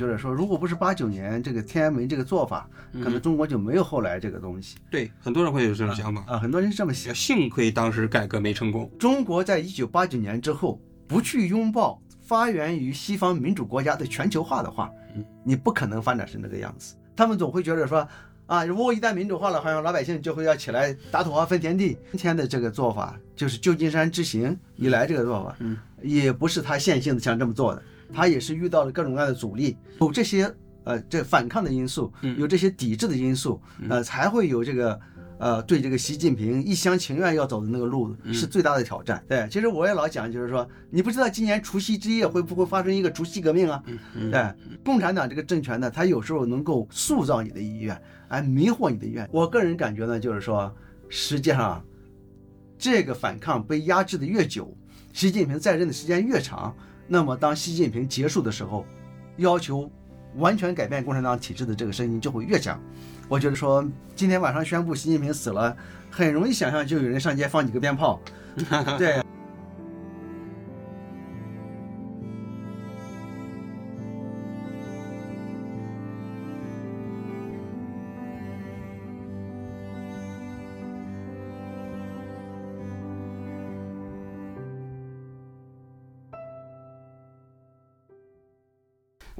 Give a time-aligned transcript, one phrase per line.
[0.00, 4.78] 觉得说，如果不是八九年这个天安门这个做法，可能中国就没有后来这个东西。
[4.90, 7.14] 对，很多人会有这种想法啊，很多人是这么想。
[7.14, 8.90] 幸亏当时改革没成功。
[8.98, 14.90] 中国在一九八九年之后不去拥抱发源于西方民主国家的全球化的话，
[15.44, 16.96] 你不可能发展成那个样子。
[17.14, 18.08] 他们总会觉得说。
[18.46, 21.96] 啊，如果一旦民主化了，好像老百姓就会要起来打土豪分田地。
[22.10, 27.82] 今天的这个做法就是旧金山之行以来这个做法，嗯，也不是他线性的想这么做的，
[28.12, 30.52] 他也是遇到了各种各样的阻力，有这些
[30.84, 35.00] 呃这反抗的因素，有这些抵制的因素，呃，才会有这个。
[35.42, 39.24] 呃，对这个习近平一厢情愿要走的那个路是最大的挑战。
[39.26, 43.82] 对，其实我也老讲，就是说，你不知道今年除夕之夜会不会发生一个除夕革命啊？
[44.30, 47.98] 对，共产党这个政权呢，它有时候能够塑造你的意愿，
[48.28, 49.26] 哎，迷惑你的意愿。
[49.32, 50.70] 我个人感觉呢，就是说，
[51.08, 51.82] 实际上，
[52.76, 54.76] 这个反抗被压制的越久，
[55.14, 56.76] 习近平在任的时间越长，
[57.12, 58.86] 那么当习近平结束的时候，
[59.38, 59.90] 要求
[60.36, 62.80] 完全改变共产党体制的这个声音就会越响。
[63.28, 63.84] 我觉得说，
[64.14, 65.76] 今天晚上宣布习近平死了，
[66.08, 68.20] 很容易想象就有人上街放几个鞭炮，
[68.96, 69.20] 对。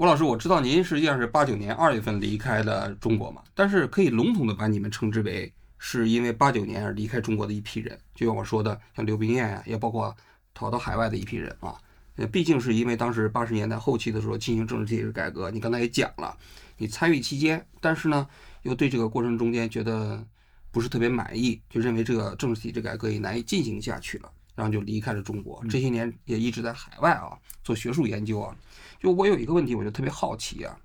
[0.00, 10.16] 吴老师，我知道您实际上是八九年二月份离开的中国嘛，但是可以笼统的把你们称之为是因为八九年而离开中国的一批人，就像我说的，像刘冰燕呀，也包括
[10.54, 11.74] 逃到海外的一批人啊。
[12.16, 16.34] 呃，毕竟是因为当时八十年代后期的时候进行政治体制改革，你刚才也讲了，
[16.78, 18.26] 你参与期间，但是呢，
[18.62, 20.26] 又对这个过程中间觉得
[20.70, 25.62] 不是特别满意，就认为这个政治体制改革也难以进行下去了，然后就离开了中国。
[25.68, 28.56] 这些年也一直在海外啊做学术研究啊。
[29.00, 30.78] 就我有一个问题，我就特别好奇啊，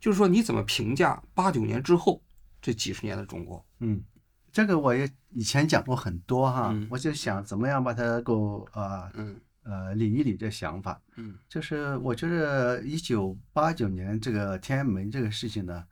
[0.00, 2.22] 就是说你怎么评价八九年之后
[2.62, 3.62] 这几十年的中国？
[3.80, 4.02] 嗯，
[4.50, 10.98] 这个我也以前讲过很多哈，我就想怎么样把它够啊，嗯呃理一理这想法。
[11.16, 15.84] 嗯，就是我觉得一九八九年这个天安门这个事情呢，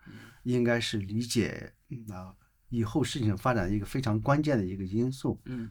[0.45, 1.71] 应该是理解
[2.09, 2.33] 啊
[2.71, 5.39] 以后事情发展一个非常关键的一个因素。
[5.45, 5.71] 嗯，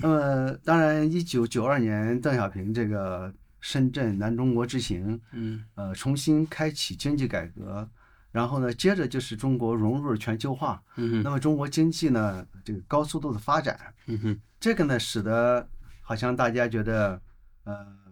[0.00, 3.34] 那么当然一九九二年邓小平这个。
[3.64, 7.88] 深圳南中国之行，嗯，呃，重新开启经济改革，
[8.30, 15.66] 然后呢，接着就是中国融入了全球化，嗯那么中国经济呢，这个高速度的发展，嗯哼，这个呢，使得
[16.02, 17.18] 好像大家觉得，
[17.64, 18.03] 呃。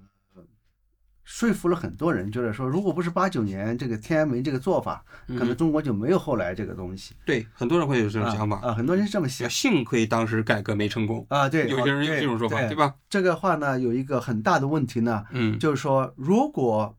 [1.33, 7.15] 说服了很多人，就是说，如果不是八九年这个天安门这个做法，可能中国就没有后来这个东西。
[7.25, 9.49] 对，很多人会有这种想法啊，很多人是这么想。
[9.49, 12.95] 幸亏当时改革没成功啊，对，有些人有这种说法，对吧？
[13.09, 16.95] 这个话呢，有一个很大的问题呢，嗯，就是说，如果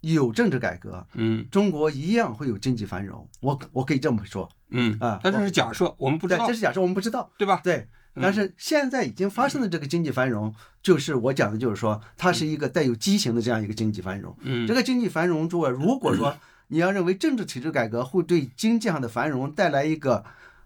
[0.00, 3.28] 有政治改革，嗯，中国一样会有经济繁荣。
[3.40, 7.60] 我我可以这么说，嗯啊，但这是假设，我们不知道，这是假设，我们不知道，对吧？
[7.62, 7.86] 对。
[8.14, 14.36] 但是现在已经发生的这个经济繁荣，就是我讲的，就是说它是一个带有畸形的这样一个经济繁荣。
[14.40, 16.36] 嗯，这个经济繁荣，诸位，如果说
[16.68, 20.24] 你要认为政治体制改革会对经济上的繁荣带来一个，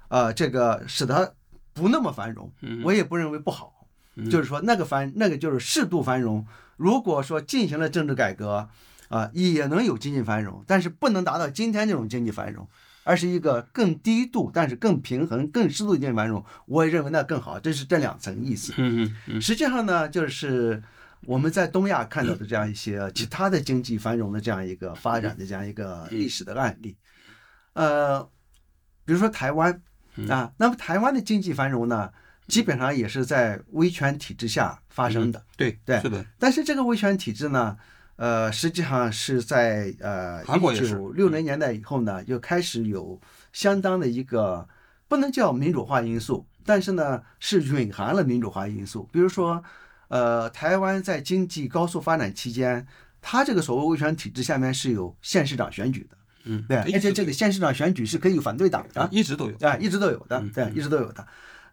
[0.08, 1.34] 呃，这个使得
[1.72, 2.50] 不那么繁荣，
[2.82, 3.86] 我也不认为不好。
[4.30, 6.46] 就是说那个繁，那个就是适度繁荣。
[6.76, 8.68] 如果说进行了政治改革，
[9.08, 12.68] 啊，也能有经济繁荣，但是不能达到今天这种经济繁荣。
[13.04, 17.60] 而是一个更低度，但是更平衡、更适度的经济繁荣，我也认为那更好。
[17.60, 18.72] 这是这两层意思。
[18.78, 19.40] 嗯嗯。
[19.40, 20.82] 实际上呢，就是
[21.26, 26.96] 我们在东亚看到的这样一些其他的经济繁荣的这样一个发展的这样一个历史的案例，
[27.74, 28.22] 呃，
[29.04, 29.82] 比如说台湾
[30.28, 32.10] 啊，那么台湾的经济繁荣呢，
[32.48, 35.44] 基本上也是在威权体制下发生的。
[35.56, 36.24] 对对，是的。
[36.38, 37.76] 但是这个威权体制呢？
[38.16, 43.20] 呃，实际上是在呃一九六零年代以后呢，就开始有
[43.52, 44.68] 相当的一个
[45.08, 49.08] 不能叫民主化因素，但是呢是蕴含了民主化因素。
[49.12, 49.62] 比如说，
[50.08, 52.86] 呃，台湾在经济高速发展期间，
[53.20, 61.26] 它这个所谓威权体制下面是有县市长选举的，嗯，对，而且这个县市长选举是可以有反对党的，一直都有啊，一直都有的，对，一直都有的。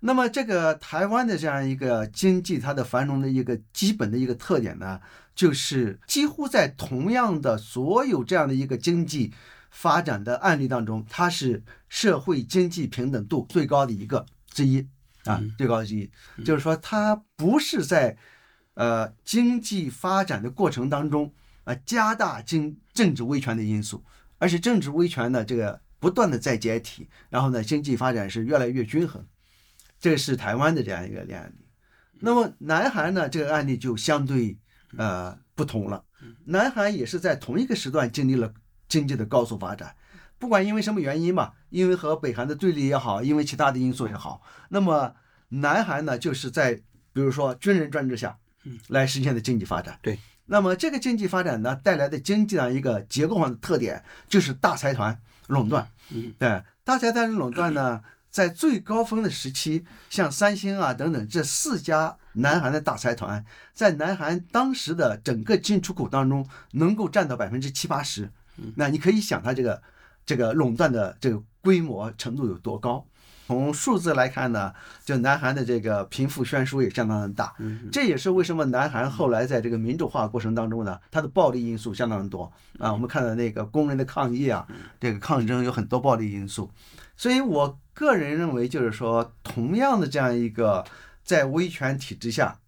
[0.03, 4.99] 那么这个台湾的这样一个经济，它的繁荣的一个基本的一个特点呢？
[5.41, 9.33] 就是几乎在同样的所有这样的一个经济
[9.71, 14.87] 发展的案例当中，它是社会经济平等度最高的一个之一
[15.23, 16.11] 啊，最高之一。
[16.45, 18.15] 就是说，它不是在
[18.75, 21.33] 呃经济发展的过程当中
[21.63, 24.05] 啊加大经政治威权的因素，
[24.37, 29.25] 而且政治威权呢这个不断的在解体，然后呢经济发展是越来越均衡。
[29.99, 31.65] 这是台湾的这样一个案例。
[32.19, 34.59] 那么南韩呢这个案例就相对。
[34.97, 36.03] 呃，不同了。
[36.45, 38.53] 南韩也是在同一个时段经历了
[38.87, 39.95] 经济的高速发展。
[40.37, 45.13] 不管因为什么原因吧，因为和北韩的对立也好，因为其他的因素也好，那么
[45.49, 46.73] 南韩呢，就是在
[47.13, 48.37] 比如说军人专制下，
[48.87, 49.99] 来实现的经济发展。
[50.01, 50.17] 对，
[50.47, 55.87] 那么这个经济发展呢，带来的经济上一个结构上的特点就是大财团垄断。
[56.09, 68.31] 嗯，对，大财团垄断呢，在最高峰的时期，像三星啊等等这四家南韩的大财团，在南韩当时的整个进出口当中，能够占到百分之七八十。
[68.75, 69.81] 那你可以想，它这个
[70.25, 73.05] 这个垄断的这个规模程度有多高？
[73.47, 74.73] 从数字来看呢，
[75.03, 77.53] 就南韩的这个贫富悬殊也相当的大，
[77.91, 82.49] 这也是为什么南韩后来在这个民主化过程当中呢，它的暴力因素相当的多
[82.79, 82.93] 啊。
[82.93, 84.65] 我们看到那个工人的抗议啊，
[85.01, 86.71] 这个抗争有很多暴力因素，
[87.17, 90.85] 所以我个人认为，就是说，同样的这样一个
[91.23, 92.59] 在威权体制下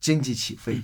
[0.00, 0.82] 经济起飞，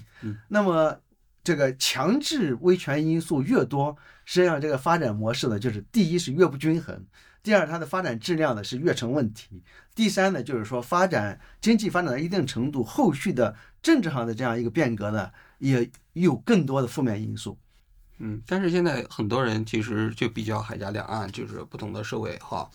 [0.49, 1.01] 那么
[1.43, 7.05] 这个强制威权因素越多，实际上这个发展模式呢，就是第一是越不均衡，
[7.43, 9.63] 第二它的发展质量呢是越成问题，
[9.95, 17.59] 第三呢就是说发展经济发展到一定程度，后续的政治上的这样一个变革呢，也有更多的负面因素。
[18.19, 22.69] 嗯，但是现在很多人其实就比较海峡两岸，就是不同的社会哈，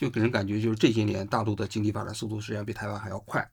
[0.00, 3.46] 就给人感觉就是这些年大陆的经济发展速度实际上比台湾还要快，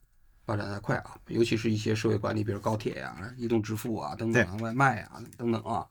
[0.46, 5.86] 发展的快啊，尤其是一些社会管理，比如高铁呀、移动支付啊等等啊、外卖啊等等啊，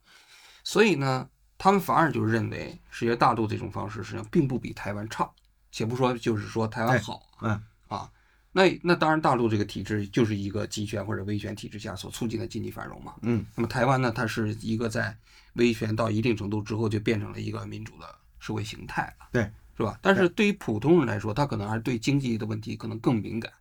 [0.65, 5.31] 所以呢，他们反而就认为，实际上大陆这种方式实际上并不比台湾差，
[5.71, 7.63] 且不说就是说台湾好，嗯。
[7.89, 8.11] 啊，
[8.51, 15.17] 那那当然大陆这个体制就是一个集权或者威权体制下所促进的经济繁荣嘛，嗯，那么台湾呢，它是一个在
[15.53, 19.99] 威权到一定程度之后就变成了一个民主的社会形态了，对，是吧？
[20.01, 23.53] 但是对于普通人来说，他可能还是对经济的问题可能更敏感，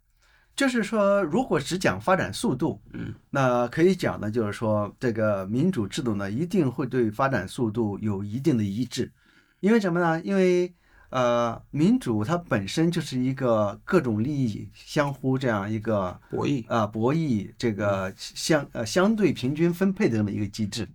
[0.55, 9.11] 就是说，如果只讲发展速度，嗯，那可以讲呢，就是说这个民主制度呢，一定会对发展速度有一定的抑制，
[9.59, 10.21] 因为什么呢？
[10.21, 10.73] 因为
[11.09, 20.87] 呃，民主它本身就是一个各种利益相互这样一个博弈，啊博弈这个相呃相对平均分配的这么一个机制，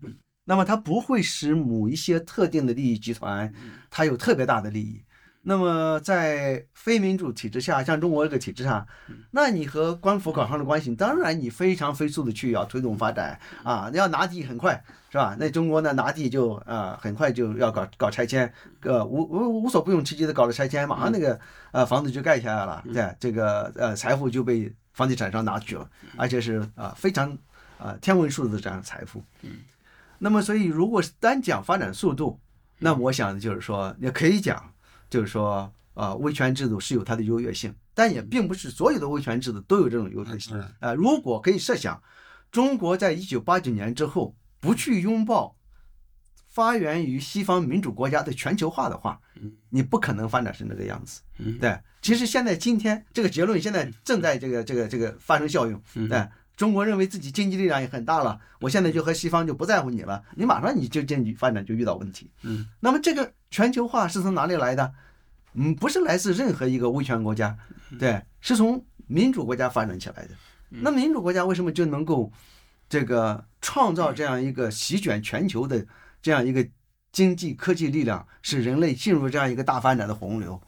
[0.44, 3.52] 那么它不会使某一些特定的利益集团
[3.90, 5.02] 它有特别大的利益。
[5.42, 8.86] 那么在非民主体制下，像中国这个体制下，
[9.30, 15.34] 那你和官府搞上了关系，当然你非常飞速的去要推动发展啊，你要拿地很快是吧？
[15.40, 18.52] 那中国呢拿地就啊很快就要搞搞拆迁，
[18.82, 21.40] 呃无无无所不用其极的搞了拆迁，马上那个
[21.72, 25.88] 呃房子就盖下来了，对这个呃财富就被房地产商拿去了，
[26.18, 27.36] 而且是啊非常
[27.78, 29.24] 啊天文数字的这样的财富。
[30.18, 32.38] 那么所以如果是单讲发展速度，
[32.78, 34.69] 那么我想就是说也可以讲。
[35.10, 40.56] 就是说，啊，威权制度是有它的优越性，但也并不是所有的威权制度都有这种优越性。
[40.78, 42.02] 啊，如果可以设想，
[42.50, 45.56] 中国在一九八九年之后不去拥抱
[46.48, 49.20] 发源于西方民主国家的全球化的话，
[49.68, 51.20] 你不可能发展成这个样子。
[51.60, 55.80] 对，其实现在今天这个结论现在正在这个这个这个发生效用。
[56.08, 56.28] 对，
[56.60, 62.30] 中国认为自己经济力量也很大了，我现在就和西方就不在乎你了，你马上你就经济发展就遇到问题。
[62.42, 64.92] 嗯，那么这个全球化是从哪里来的？
[65.54, 67.56] 嗯，不是来自任何一个威权国家，
[67.98, 70.32] 对，是从民主国家发展起来的。
[70.68, 72.30] 那民主国家为什么就能够
[72.90, 75.86] 这个创造这样一个席卷全球的
[76.20, 76.68] 这样一个
[77.10, 80.60] 经济科技力量，使人类进入这样一个大发展的洪流？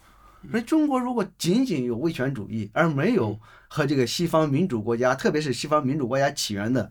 [0.50, 6.90] 所以中国如果仅仅有威权主义，而没有和这个西方民主国家，特别是西方民主国家起源的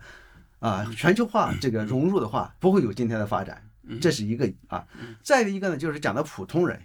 [0.59, 3.61] 啊全球化这个融入的话，不会有今天的发展。
[3.99, 4.85] 这是一个啊。
[5.21, 6.79] 再一个呢，就是讲的普通人。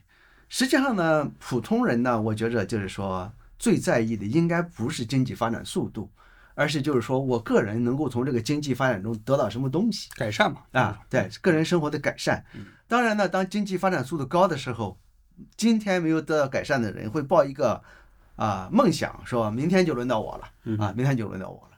[0.48, 6.10] 实际上呢，普通人呢，我觉着就是说最在意的应该不是经济发展速度，
[6.54, 12.44] 而是就是说我个人能够从这个经济发展中得到什么东西改善嘛啊，对个人生活的改善。
[12.88, 14.98] 当然呢，当经济发展速度高的时候，
[15.56, 17.82] 今天没有得到改善的人会抱一个
[18.36, 21.76] 啊梦想，说明天就轮到我了啊，明天就轮到我了。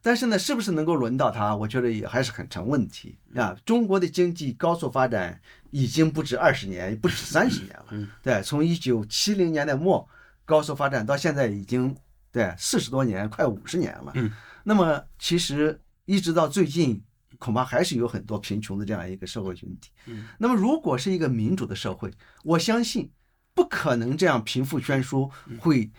[0.00, 1.54] 但是呢，是不是能够轮到他？
[1.54, 3.56] 我觉得也还是很成问题啊。
[3.64, 8.08] 中国的经济高速发展已经不止二十年，不止三十年了。
[8.22, 10.08] 对，从一九七零年代末
[10.44, 11.94] 高速发展到现在已经
[12.32, 14.12] 对四十多年，快五十年了。
[14.14, 14.30] 嗯，
[14.64, 17.02] 那么其实一直到最近，
[17.38, 19.90] 恐怕还是有很多贫穷的这样一个社会群体。
[20.06, 22.12] 嗯，那么如果是一个民主的社会，
[22.44, 23.10] 我相信
[23.54, 25.90] 不可能这样贫富悬殊会。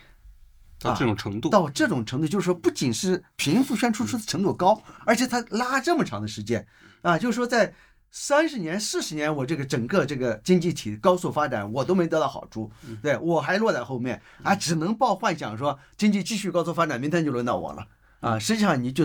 [0.82, 6.66] 到这种程度，到这种程度，就是说，不仅是贫富悬殊程度高，而且它拉这么长的时间，
[7.02, 7.74] 啊，就是说，在
[8.10, 17.86] 三十年、四十年，我这个整个这个经济体高速发展，我都没得到好处，对我还落在后面，啊，只能抱幻想说经济继续高速发展，明天就轮到我了，
[18.20, 19.04] 啊，实际上你就，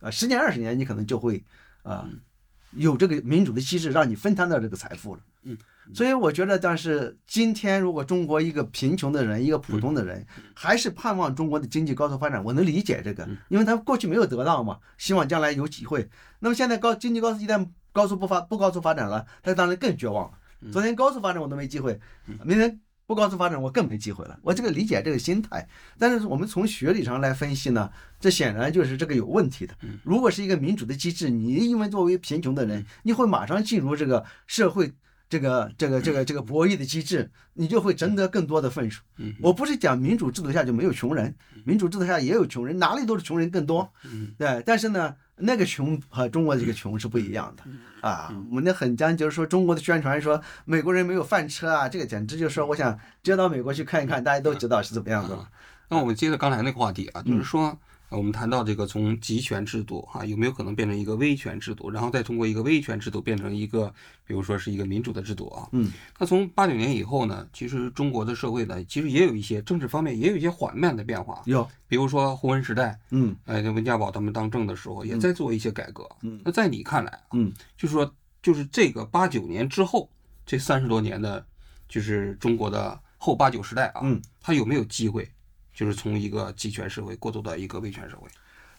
[0.00, 1.42] 啊，十年二十年，你可能就会，
[1.82, 2.08] 啊，
[2.72, 5.20] 有这个民主的机制让你分摊到这个财富了。
[5.42, 5.56] 嗯，
[5.94, 10.24] 所以我觉得，但是今天如果中国一个贫穷的人，一个普通的人，
[10.54, 16.08] 还是盼望中国的经济高速发展，我能理解这个，因为他过去没有得到嘛，希望将来有机会。
[16.40, 20.38] 那么现在高经济高速一旦高速不发不高速发展了，他当然更绝望了。
[20.72, 21.98] 昨天高速发展我都没机会，
[22.44, 22.80] 明天。
[23.08, 24.38] 不高速发展，我更没机会了。
[24.42, 25.66] 我这个理解这个心态，
[25.98, 29.74] 但是我们从学理上来分析呢，这显然就是这个有问题的。
[30.02, 34.92] 如果是一个民主的机制，你因为作为贫穷的人，你会马上进入这个社会
[35.28, 39.02] 这个这个这个这个博弈的机制，你就会争得更多的分数。
[39.40, 43.90] 我不是讲民主制度下就没有穷人，民主制度下也有穷人，哪里都是穷人更多。
[44.36, 45.14] 对，但是呢。
[45.40, 47.62] 那个穷和中国的这个穷是不一样的
[48.00, 48.34] 啊！
[48.50, 55.38] 我们那很讲究说中国的宣传说美国人没有饭吃啊，这个简直就是说，我想接到美国去看一看，大家都知道是怎么样的。
[55.88, 57.78] 那我们接着刚才那个话题啊，就是说。
[58.10, 63.92] 我们谈到这个从集权制度哈，有没有可能变成一个威权制度，然后再通过一个威权制度变成一个，
[64.24, 65.68] 比如说是一个民主的制度啊？
[65.72, 71.42] 嗯，那从八九年以后呢，其实中国的社会呢，其实也有一些政治方面也有一些缓慢的变化。
[71.44, 76.08] 有，比如说胡文时代，嗯，哎，温家宝他们当政的时候也在做一些改革。
[76.22, 78.10] 嗯，那在你看来，嗯，就是说，
[78.42, 80.08] 就是这个八九年之后
[80.46, 81.44] 这三十多年的，
[81.88, 85.28] 就是中国的后八九时代啊，嗯，他有没有机会，
[85.78, 88.28] 就是从一个集权社会过渡到一个威权社会？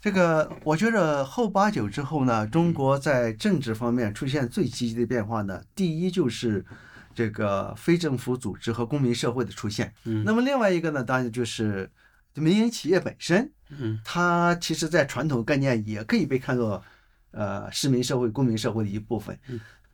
[0.02, 6.66] 这个我觉着后八九之后呢，中国在政治方面出现最积极的变化呢，第一就是
[7.16, 9.94] 这个非政府组织和公民社会的出现。
[10.04, 11.90] 嗯，那么另外一个呢，当然就是
[12.34, 13.50] 民营企业本身。
[13.70, 16.84] 嗯，它其实在传统概念也可以被看作
[17.32, 19.40] 呃市民社会、公民社会的一部分。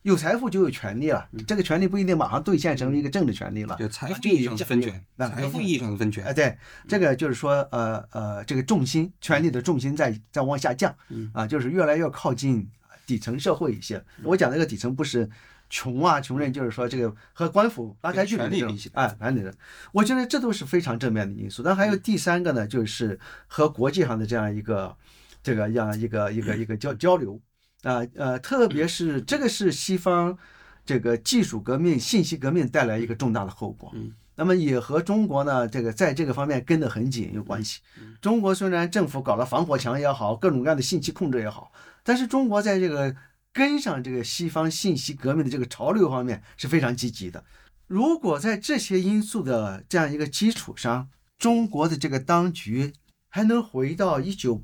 [0.05, 0.09] 嗯。
[0.09, 3.75] 有财富就有权利了，这个权利不一定马上兑现成为一个政治权利了。
[3.79, 6.23] 就财富意义上的分权，财富意义上的分权。
[6.23, 6.55] 哎，对，
[6.87, 10.95] 这个就是说，呃呃，这个重心，权力的重心在在往下降，
[11.33, 12.69] 啊，就是越来越靠近
[13.07, 14.03] 底层社会一些。
[14.23, 15.27] 我讲这个底层不是
[15.71, 19.51] 穷啊，穷人，就是说这个和官府拉开距离的这种，哎，反正
[19.91, 21.63] 我觉得这都是非常正面的因素。
[21.63, 24.95] 但还有第三个呢，就是和国际上的这样一个
[25.41, 27.41] 这个样一个一个一个交交流。
[27.85, 30.35] 啊呃，特别是这个是西方
[30.83, 33.91] 这个技术革命、信息革命带来一个重大的后果。
[33.93, 37.81] 嗯，那么也和中国呢这个在这个方面跟得很紧有关系。
[38.19, 41.71] 中国虽然政府搞了防火墙也好，各种各样的信息控制也好，
[42.03, 43.15] 但是中国在这个
[43.53, 47.43] 跟上这个西方信息革命的这个潮流方面是非常积极的。
[47.85, 52.93] 如果在这些因素的这样一个基础上，中国的这个当局
[53.29, 54.63] 还能回到一九。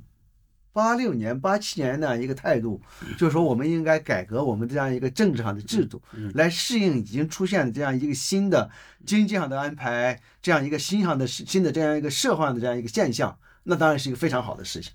[0.73, 2.81] 八六年、八七年那样一个态度，
[3.17, 6.01] 就是说我们应该改革我们这样一个政治上的制度，
[6.33, 8.69] 来适应已经出现的这样一个新的
[9.05, 14.93] 经济上的安排，这样一个新上的新的这样一个社会上的这样一个现象，那当然是一个非常好的事情。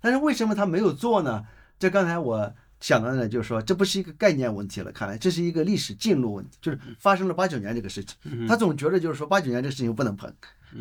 [0.00, 1.44] 但是为什么他没有做呢？
[1.78, 10.32] 这刚才我想到呢，就是说这不是一个概念问题了，看来这是一个历史进入问题，就是发生了八九年这个事情，他总觉得就是说八九年这个事情不能碰，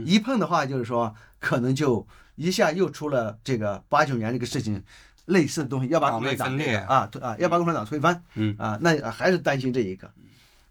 [0.05, 2.08] 一碰的话就是说可能就。
[2.39, 4.81] 一下又出了这个八九年这个事情，
[5.25, 10.10] 类似的东西，要把共产党啊啊，要把共产党推翻，嗯啊，那还是担心这一个。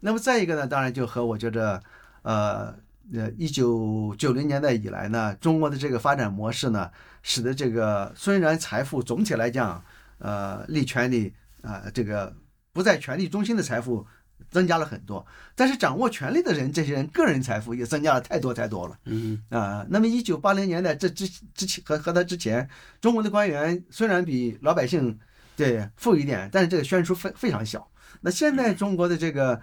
[0.00, 1.82] 那么再一个呢，当然就和我觉着，
[2.22, 2.74] 呃
[3.12, 6.90] 呃，一九九零年代以来呢，中国的这个发展模式呢，
[7.22, 9.84] 使得这个虽然财富总体来讲，
[10.20, 12.34] 呃，利权利啊，这个
[12.72, 14.06] 不在权力中心的财富。
[14.50, 15.24] 增加了很多，
[15.54, 18.98] 但是掌握权力的人，这些人个人财富也增加了太多太多了。
[19.04, 22.68] 嗯啊，那么一九八零年代这之之前和和他之前，
[23.00, 25.18] 中国的官员虽然比老百姓
[25.56, 27.88] 对富一点，但是这个悬殊非非常小。
[28.20, 29.60] 那现在中国的这个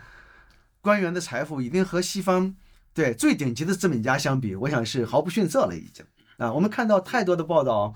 [0.81, 2.55] 官员的财富已经和西方
[2.93, 6.05] 对最顶级的资本家相比，我想是毫不逊色了已经。
[6.37, 7.93] 啊，我们看到太多的报道。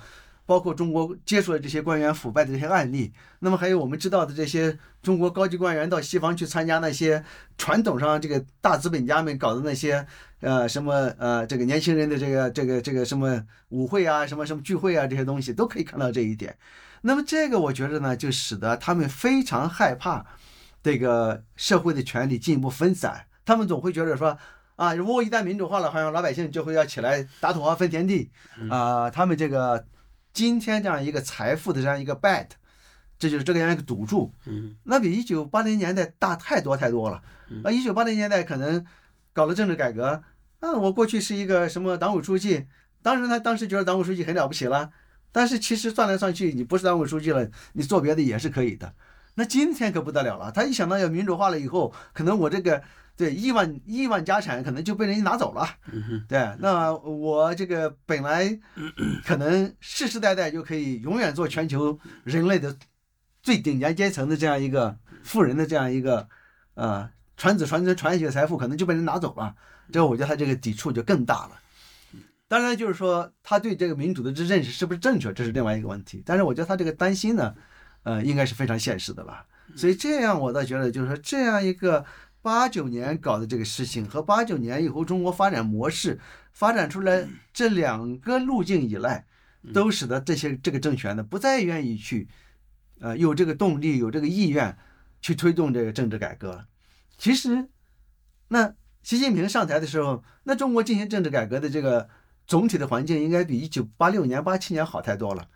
[0.50, 7.24] 包括中国接触的这些官员腐败的这些案例，那么还有我们知道的这些中国高级官员到西方去参加那些
[7.56, 10.04] 传统上这个大资本家们搞的那些
[10.40, 16.58] 呃什么呃这个年轻人的这个这个这个什么舞会啊什么什么聚会啊这些东西都可以看到这一点。
[17.02, 20.26] 那么这个我觉得呢，就使得他们非常害怕
[20.82, 24.36] 这个社会的权力进一步分散，他们总会觉得说
[24.78, 28.32] 啊，如果一旦民主化了，好像老百姓就会要起来打土豪分田地
[28.72, 29.86] 啊，他们这个。
[30.34, 32.48] 今天这样一个财富的这样一个 bet，
[33.18, 37.22] 这就是这个样一个赌注，嗯，那比一九八零年代大太多太多了。
[37.64, 38.86] 啊，一九八零年代可能
[39.34, 40.24] 搞了政治改革，
[40.60, 42.66] 啊，我过去是一个什么党委书记，
[43.02, 44.92] 当时他当时觉得党委书记很了不起了，
[45.32, 48.94] 但是其实算来算去，你不是党委书记了，你做别的也是可以的。
[49.36, 52.84] 那今天可不得了了，他一想到要民主化了以后，可能我这个。
[53.20, 55.68] 对亿万亿万家产可能就被人家拿走了，
[56.30, 58.58] 对，那我这个本来
[59.28, 62.74] 可能世世代代就可以永远做全球人类的
[63.44, 66.30] 最顶尖阶层的这样一个富人的这样一个
[66.76, 69.54] 呃传子传孙传下去的财富，可能就被人拿走了。
[69.92, 71.60] 这个我觉得他这个抵触就更大了。
[72.48, 76.24] 当然，就是说他对这个民主的这认识是不是正确，这是另外一个问题。
[76.26, 77.54] 但是我觉得他这个担心呢，
[78.04, 79.46] 呃，应该是非常现实的吧。
[79.76, 82.04] 所以这样我倒觉得，就是说这样一个
[82.42, 86.20] 八九年搞的这个事情和八九年以后中国发展模式
[86.52, 89.26] 发展出来这两个路径以来，
[89.74, 92.28] 都使得这些这个政权呢不再愿意去，
[93.00, 94.78] 呃，有这个动力有这个意愿
[95.22, 96.66] 去推动这个政治改革了。
[97.18, 97.70] 其实，
[98.48, 102.10] 那习近平上台的时候，那中国进行政治改革的这个。
[102.50, 105.48] 总体的环境应该比一九八六年、八七年好太多了，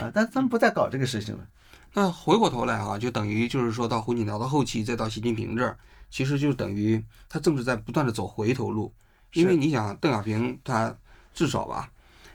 [0.00, 1.46] 啊，但他们不再搞这个事情了。
[1.92, 5.76] 那回过头来啊，就等于就是说到胡锦涛的后期，再到习近平这儿，
[6.10, 8.92] 其实就等于他政治在不断的走回头路。
[9.34, 10.96] 因为你想，邓小平他
[11.34, 11.90] 至少吧，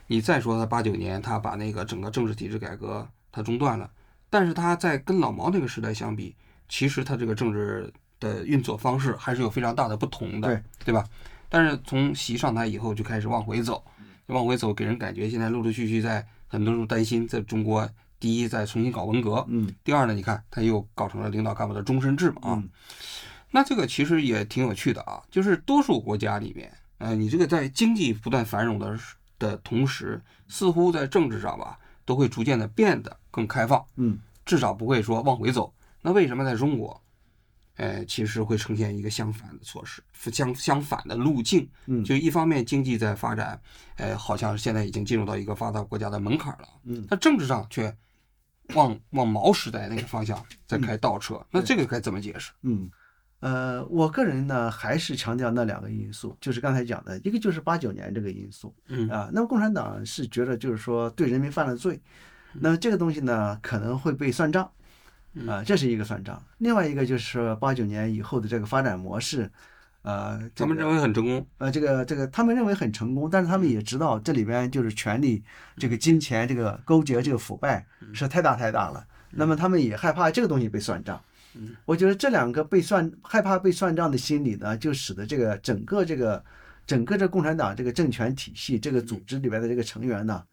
[0.06, 3.90] 你再说他八九年他把那个整个政治体制改革他中断了，
[4.30, 6.34] 但是他在跟老毛那个时代相比，
[6.68, 11.04] 其实他这个政治的运作方式还是有非常大的不同的，对对吧？
[11.48, 13.82] 但是从习上台以后就开始往回走。
[14.28, 17.86] 往回走，给人感觉现在陆陆续续在很多人担心，在中国
[18.18, 22.64] 第一再重新搞文革，嗯，第二呢，你看他又搞成了领导干部的终身制嘛啊，
[23.54, 28.98] 那这个其实也挺有趣的啊，就是多数国家里面，呃，你这个在经济不断繁荣的
[29.38, 35.72] 的同时，似乎在政治上吧，都会逐渐的变得更开放，嗯，至少不会说往回走。
[36.02, 37.00] 那为什么在中国？
[37.76, 41.68] 呃，其实会呈现一个相反的措施，相相反的路径。
[41.86, 43.60] 嗯，就一方面经济在发展，
[43.98, 46.68] 呃，好像现在已经进入到一个发达国家的门槛了。
[46.84, 47.96] 嗯，那政治上却
[48.74, 51.40] 往往毛时代那个方向在开倒车。
[51.50, 52.52] 那这个该怎么解释？
[52.62, 52.90] 嗯，
[53.44, 58.74] 呃，我个人呢还是强调那两个因素，就是刚才讲的一个就是八九年这个因素。
[58.88, 62.00] 嗯啊，那么共产党是觉得就是说对人民犯了罪，
[62.54, 64.70] 那么这个东西呢可能会被算账。
[65.46, 66.42] 啊，这是一个算账。
[66.56, 69.50] 另外一个就是八九年以后的这个发展模式，
[70.00, 71.46] 呃，他们认为很成功。
[71.58, 75.44] 呃，这个这个他们认为很成功，但是他们也知道这里边就是权力、
[75.76, 79.04] 这个金钱、这个勾结、这个腐败是太大太大了。
[79.32, 81.20] 那么他们也害怕这个东西被算账。
[81.84, 86.44] 我觉得这两个被算害怕被算账的心理呢，就使得这个整个这个
[86.86, 90.44] 整个这共产党这个政权体系这个组织里边的这个成员呢，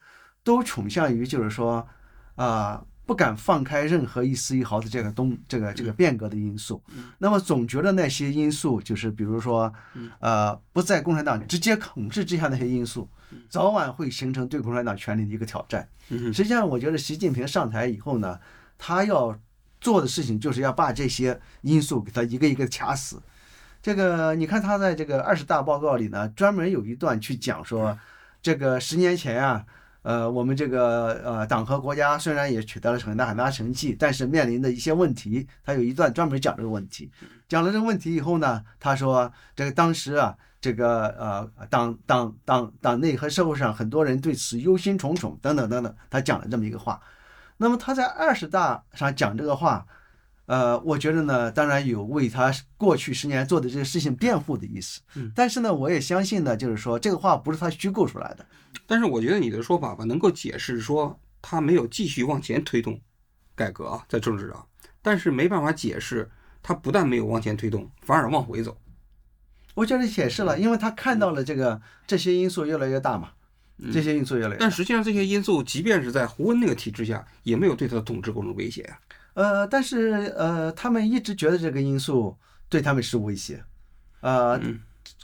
[0.44, 1.88] 都倾向于就是说
[2.36, 2.84] 啊。
[3.04, 6.82] 不敢放开任何一丝一毫的这个东这个这个变革的因素，
[7.18, 9.74] 那么总觉得那些因素就是比如说，
[10.20, 13.10] 呃，不在共产党直接统治之下那些因素，
[13.50, 15.86] 早晚会形成对共产党权力的一个挑战。
[16.08, 18.40] 实际上，我觉得习近平上台以后呢，
[18.78, 19.38] 他要
[19.82, 23.22] 做的事情就是要把这些因素给他一个一个掐死。
[23.82, 27.98] 这个你看他在这个二十大报告里呢，专门有一段去讲说，
[28.41, 29.65] 这个十年前啊。
[30.04, 37.12] 呃，我们这个呃党和国家虽然也取得了很大很大成绩，但是面临的一些问题，他有一段专门讲这个问题。
[37.48, 47.00] 讲了这个问题以后呢，他说这个当时啊，这个呃党党党党内和社会上很多人对此忧心忡忡，等等等等，他讲了这么一个话。
[47.62, 49.86] 那么他在二十大上讲这个话。
[50.47, 55.00] 呃，我觉得呢，当然有为他过去十年做的这个事情辩护的意思。
[55.15, 58.45] 嗯，但是呢，我也相信呢，就是说这个话不是他虚构出来的。
[58.86, 63.00] 但是我觉得你的说法吧，能够解释说他没有继续往前推动
[63.56, 64.67] 改革啊，在政治上，
[65.02, 66.30] 但是没办法解释
[66.62, 68.76] 他不但没有往前推动，反而往回走。
[69.74, 73.30] 我觉得解释了，因为他看到了这个这些因素越来越大嘛，
[73.91, 74.58] 这些因素越来越。
[74.58, 79.00] 但实际上，这些因素即便是在胡温那个体制下，也没有对他的统治构成威胁啊。
[79.34, 83.63] 呃，但是呃，他们一直觉得这个因素对他们是威胁，
[84.20, 84.60] 呃，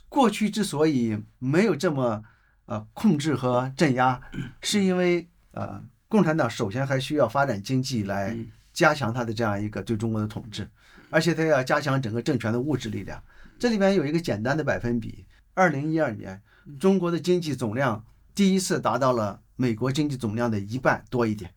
[0.07, 2.23] 过去之所以没有这么
[2.67, 4.21] 呃控制和镇压，
[4.61, 8.37] 是因为呃，共产党首先还需要发展经济来
[8.71, 10.65] 加强他的这样一个对中国的统治，
[11.09, 13.21] 而且他要加强整个政权的物质力量。
[13.59, 16.41] 这里边有一个简单的百分比：二零一二年，
[16.79, 18.05] 中国的经济总量
[18.37, 21.51] 第一次达到了美国经济总量的一半多一点。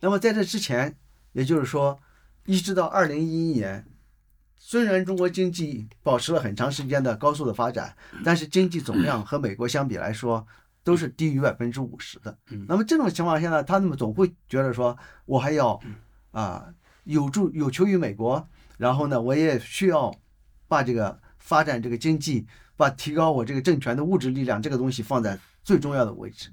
[0.00, 0.96] 那么在这之前，
[1.32, 2.00] 也就是说，
[2.46, 3.86] 一直到二零一一年，
[4.56, 10.46] 虽然中国经济保持了很长时间的高速的发展，但是经济总量和美国相比来说，
[10.82, 12.38] 都是低于百分之五十的。
[12.66, 15.78] 那么这种情况下呢，他们总会觉得说，我还要
[16.30, 16.72] 啊
[17.04, 18.48] 有助有求于美国，
[18.78, 20.10] 然后呢，我也需要
[20.66, 26.48] 把这个发展这个经济，把提高我这个政权的物质力量这个东西放在最重要的位置。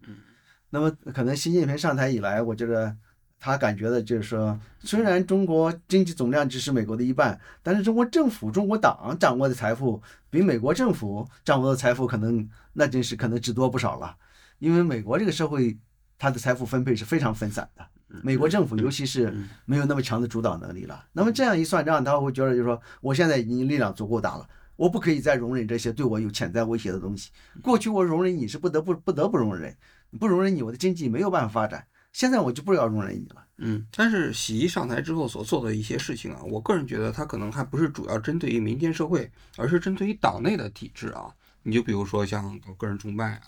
[0.71, 2.97] 那么可能习近平上台以来，我觉得。
[3.45, 14.15] 他感觉的就是说，虽然中国经济总量只是美国的一半，但是中国政府、中国党掌握的财富比美国政府掌握的财富可能那真是可能只多不少了。
[14.59, 15.77] 因为美国这个社会，
[16.17, 17.85] 它的财富分配是非常分散的。
[18.23, 21.05] 美国政府尤其是没有那么强的主导能力了。
[21.11, 27.31] 那么这样一算账，他会觉得就是说，我现在已经力量足够大了，我不可以再容忍这些对我有潜在威胁的东西。
[27.61, 29.75] 过去我容忍你是不得不不得不容忍，
[30.19, 31.85] 不容忍你，我的经济没有办法发展。
[32.11, 33.45] 现在我就不要容忍你了。
[33.57, 41.33] 嗯，但是习一上台之后所做的一些事情啊，我个人觉得他可能还不是主要针对于民间社会，而是针对于党内的体制啊。
[41.63, 43.41] 你就比如说像个人崇拜啊，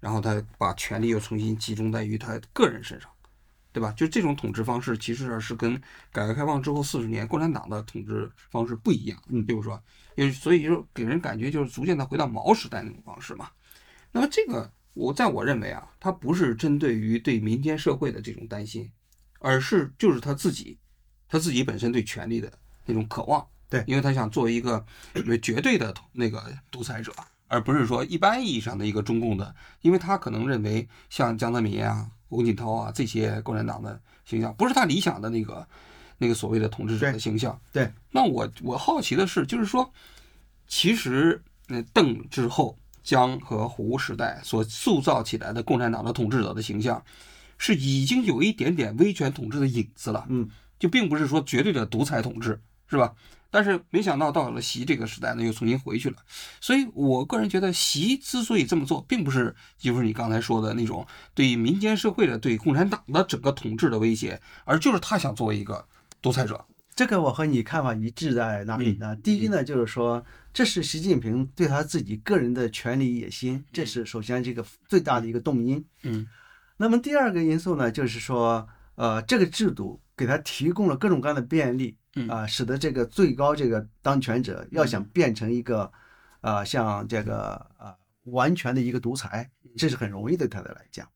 [0.00, 3.10] 然后他把权力又重新集中在于他个人身上。
[3.72, 3.90] 对吧？
[3.96, 5.74] 就这种统治方式，其实是跟
[6.12, 9.20] 改革开放之后四十年共产党的统治方式不一样。
[9.26, 9.82] 嗯，比如说，
[10.14, 13.48] 因为所以就给人感觉就是逐渐的回到毛时代那种方式嘛。
[14.12, 18.90] 那么这个，我在我认为啊，他不是针对于对民间社会的这种担心，
[19.40, 20.78] 而是就是他自己，
[21.28, 22.52] 他自己本身对权力的
[22.84, 23.46] 那种渴望。
[23.68, 24.84] 对，因为他想做一个
[25.42, 27.12] 绝对的那个独裁者，
[27.48, 32.10] 而不是说一般意义上的一个中共的，因为他可能认为像江泽民啊。
[32.26, 35.64] 胡锦涛啊，这些共产党的形象不是他理想的那个
[36.24, 37.60] 那个所谓的统治者的形象。
[37.70, 39.92] 对，那我我好奇的是，就是说，
[40.66, 47.04] 其实那邓之后江和胡时代所塑造起来的共产党的统治者的形象，
[47.58, 50.24] 是已经有一点点威权统治的影子了。
[50.30, 52.58] 嗯，就并不是说绝对的独裁统治，
[52.88, 53.12] 是吧？
[53.50, 56.16] 但是没想到到了习这个时代呢，又重新回去了。
[56.60, 65.86] 所以我个人觉得，习之所以这么做，并不是就是你刚才说的那种对民间社会的、对共产党的整个统治的威胁，而就是他想作为一个
[66.24, 66.64] 独裁者。
[66.96, 69.14] 这个我和你看法一致在哪里呢？
[69.16, 75.84] 第一呢，就是说这是习近平对他自己个人的权力野心，这是首先这个最大的一个动因。
[76.02, 76.26] 嗯。
[76.76, 81.96] 那么第二个因素呢，就是说，呃，这个制度给他提供了各种各样的便利。
[82.28, 85.90] 啊，使得这个最高这个当权者要想变成一个，
[86.42, 87.92] 啊，像这个啊
[88.26, 91.08] 完全的一个独裁，这是很容易对他的来讲。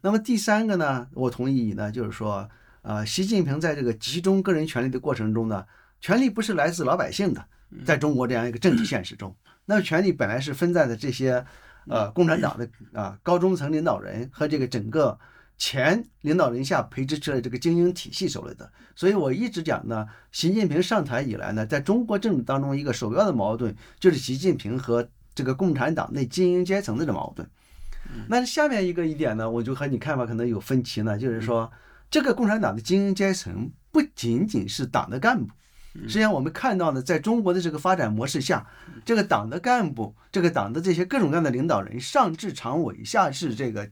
[0.00, 2.48] 那么第三个呢，我同意你呢，就是说，
[2.86, 5.66] 呃，习近平在这个集中个人权利的过程中呢，
[6.00, 7.44] 权利不是来自老百姓的，
[7.84, 11.44] 在中国这样一个政治现实中，那权力本来是分在的这些，
[11.88, 15.18] 呃，共产党的啊高中层领导人和这个整个。
[15.58, 27.48] 前领导人下培植出来这个精英体系手里的，所以我一直讲呢，习近平上台以来呢，在中国政治当中一个首要的矛盾就是习近平和这个共产党内精英阶层的这矛盾。
[28.28, 31.72] 那下面一个一点呢，我就和你看法可能有分歧呢，就是说
[32.10, 35.52] 这个共产党的精英阶层不仅仅是党的干部，
[36.02, 38.66] 实际上我们看到呢，在中国的这个发展模式下，
[39.04, 43.88] 这个党的干部，这个党的这些各种各样的领导人，上至常委，下至这个。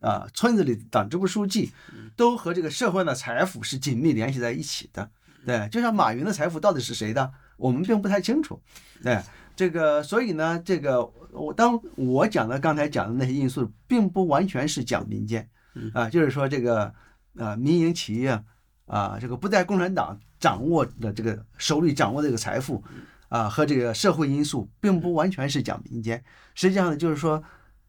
[0.00, 1.72] 啊，村子里党支部书记
[2.14, 5.10] 都和这个社会的财富是紧密联系在一起的。
[5.46, 8.60] 对，就像马云的财富到底是谁的，我们并不太清楚。
[9.02, 9.18] 对，
[9.56, 11.02] 这个，所以呢，这个
[11.32, 15.48] 我当我讲的刚才讲的那些因素，并不完全是讲民间
[15.94, 16.94] 啊，就是说这个
[17.38, 18.42] 啊，民营企业
[18.86, 22.82] 啊，这个不在共产党掌握的这个手里掌握这个财富
[23.28, 26.22] 啊，和这个社会因素，并不完全是讲民间。
[26.54, 27.42] 实际上呢，就是说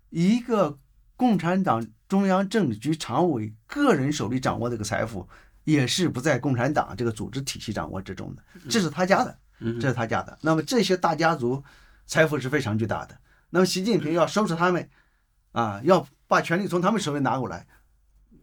[0.10, 0.78] 一个
[1.16, 1.86] 共产党。
[2.08, 5.28] 中央政治局常委个人手里掌握这个财富，
[5.66, 10.40] 也是不在共产党这个组织体系掌握之中的，这是他家的，这是他家的。
[10.40, 11.62] 那么这些大家族
[12.06, 13.18] 财富是非常巨大的。
[13.50, 14.90] 那么习近平要收拾他们，
[15.52, 17.68] 啊，要把权力从他们手里拿过来，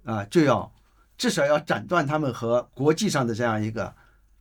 [0.05, 0.71] 啊，就要
[1.25, 3.95] 至少要斩断他们和国际上的这样一个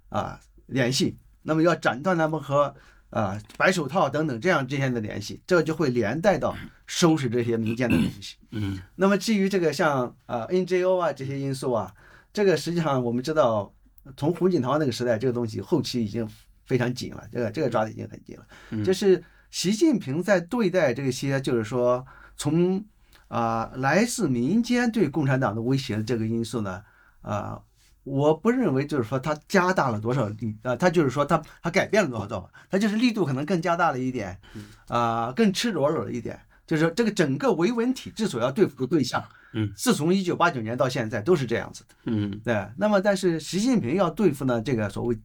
[0.10, 1.18] 啊联系。
[1.44, 2.76] 那么要斩断他们和
[3.10, 6.54] 啊白手套等等这样之间的联系，这就会连带到。
[6.86, 11.92] 收拾这些民间的东西，嗯，那么至于这个像啊 NGO 啊这些因素啊，
[12.34, 13.74] 这个实际上我们知道，
[14.18, 16.30] 从胡锦涛那个时代，这个东西后期已经
[16.66, 18.84] 非常紧了，这个这个抓的已经很紧了。
[18.84, 22.84] 就是习近平在对待这些，就是说从
[23.28, 26.84] 啊来自民间对共产党的威胁的这个因素呢，
[27.22, 27.62] 啊，
[28.04, 34.40] 我不认为就是说他加大了多少力啊，他就是说他他改变了多少做法，他就是力度可能更加大了一点，
[34.88, 36.40] 啊，更赤裸裸了一点。
[36.66, 42.66] 就是这个整个维稳体制所要对付的对象，嗯，自从一九八九年到现在都是这样子的，嗯，对。
[42.78, 45.20] 那么，但是习近平要对付呢这个所谓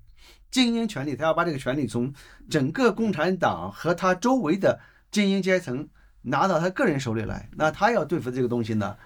[0.50, 2.12] 精英权力，他要把这个权力从
[2.50, 4.80] 整个共产党和他周围的
[5.12, 5.88] 精英阶层
[6.22, 7.48] 拿到他个人手里来。
[7.57, 8.96] 那他要对付这个东西呢，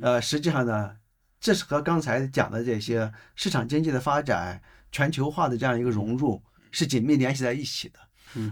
[0.00, 0.96] 呃，实际上呢，
[1.40, 7.98] 这是和刚才讲的这些市场经济的发展、全球化的这样一个融入是紧密联系在一起的，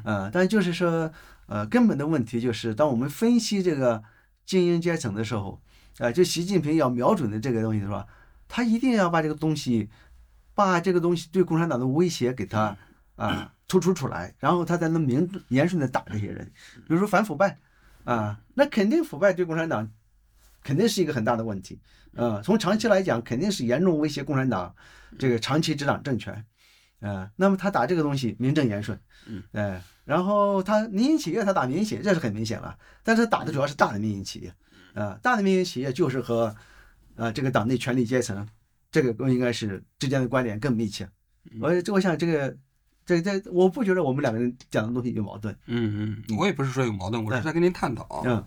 [0.04, 1.12] 嗯，但就是说。
[1.52, 4.00] 呃，根本的问题就是，当我们分析这个
[4.46, 5.60] 精英阶层的时候，
[5.98, 8.06] 呃，就习近平要瞄准的这个东西是吧？
[8.46, 9.90] 他一定要把这个东西，
[10.54, 12.76] 把这个东西对共产党的威胁给他
[13.16, 16.48] 啊突出出来，然后他才能明言顺的打这些人。
[16.86, 17.58] 比如说反腐败，
[18.04, 19.90] 啊，那肯定腐败对共产党
[20.62, 21.78] 肯定是一个很大的问题。
[22.14, 24.74] 呃，从长期来讲，肯定是严重威胁共产党
[25.18, 26.44] 这个长期执掌政权。
[27.00, 32.76] 呃，那么他打这个东西名正言顺，嗯，哎，然后他民营企业他打民营企业，这是很明显了。
[33.02, 34.54] 但是打的主要是大的民营企业，
[34.92, 36.54] 啊，大的民营企业就是和
[37.16, 38.46] 啊这个党内权力阶层
[38.90, 41.08] 这个更应该是之间的关联更密切。
[41.60, 42.54] 我这我想这个
[43.18, 45.56] 这这我不觉得我们两个人讲的东西有矛盾。
[45.66, 48.22] 嗯嗯，我也不是说有矛盾，我是在跟您探讨。
[48.24, 48.44] 嗯，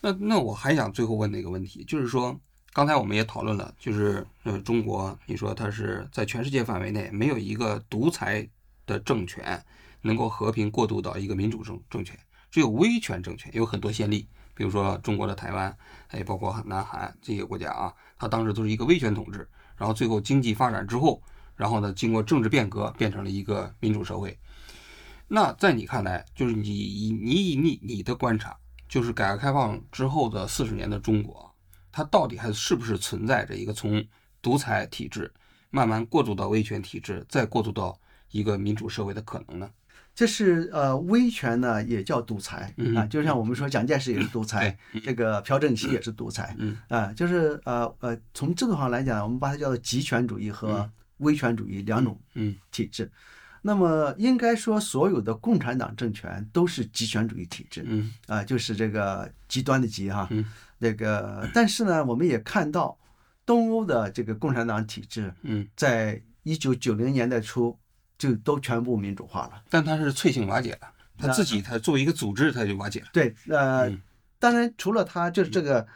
[0.00, 2.38] 那那我还想最后问的一个问题，就是说。
[2.74, 8.48] 刚才我们也讨论了，就是呃，中国，你说它是在全世界范围内没有一个独裁
[8.86, 9.62] 的政权
[10.00, 12.18] 能够和平过渡到一个民主政政权，
[12.50, 19.46] 只有威权政权有很多先例，比如说中国的台湾，还有包括南韩这些国家啊，它当时都是一个威权统治，
[19.76, 21.22] 然后最后经济发展之后，
[21.56, 24.38] 然后呢，经过政治变革变成了一个民主社会。
[25.28, 28.56] 那在你看来，就是你以你以你你的观察，
[28.88, 31.50] 就是改革开放之后的四十年的中国。
[31.90, 34.02] 它到底还是不是存在着一个从
[34.40, 35.30] 独裁体制
[35.70, 37.98] 慢慢过渡到威权体制，再过渡到
[38.30, 39.70] 一个民主社会的可能呢？
[40.14, 46.54] 这是呃，威权呢也叫独裁啊，就像我们说蒋介石也是独裁，这个朴正熙也是独裁，
[46.88, 50.90] 啊，就是呃呃，从制度上来讲，我们把它叫做集权主义和
[51.22, 52.20] 威权主义两种
[52.70, 53.10] 体制。
[53.62, 60.28] 那么应该说，所有的共产党政权都是集权主义体制，嗯啊，就是这个极端的极哈。
[60.30, 60.44] 嗯
[60.82, 62.98] 这个，但是呢，我们也看到，
[63.46, 67.78] 东欧的这个共产党体制，嗯，在一九九零年代初
[68.18, 69.62] 就都全部民主化了。
[69.70, 73.06] 但它是脆性瓦解了，它自己它作为一个组织，它就瓦解了。
[73.12, 73.88] 对，呃，
[74.40, 75.86] 当然除了它，就是这个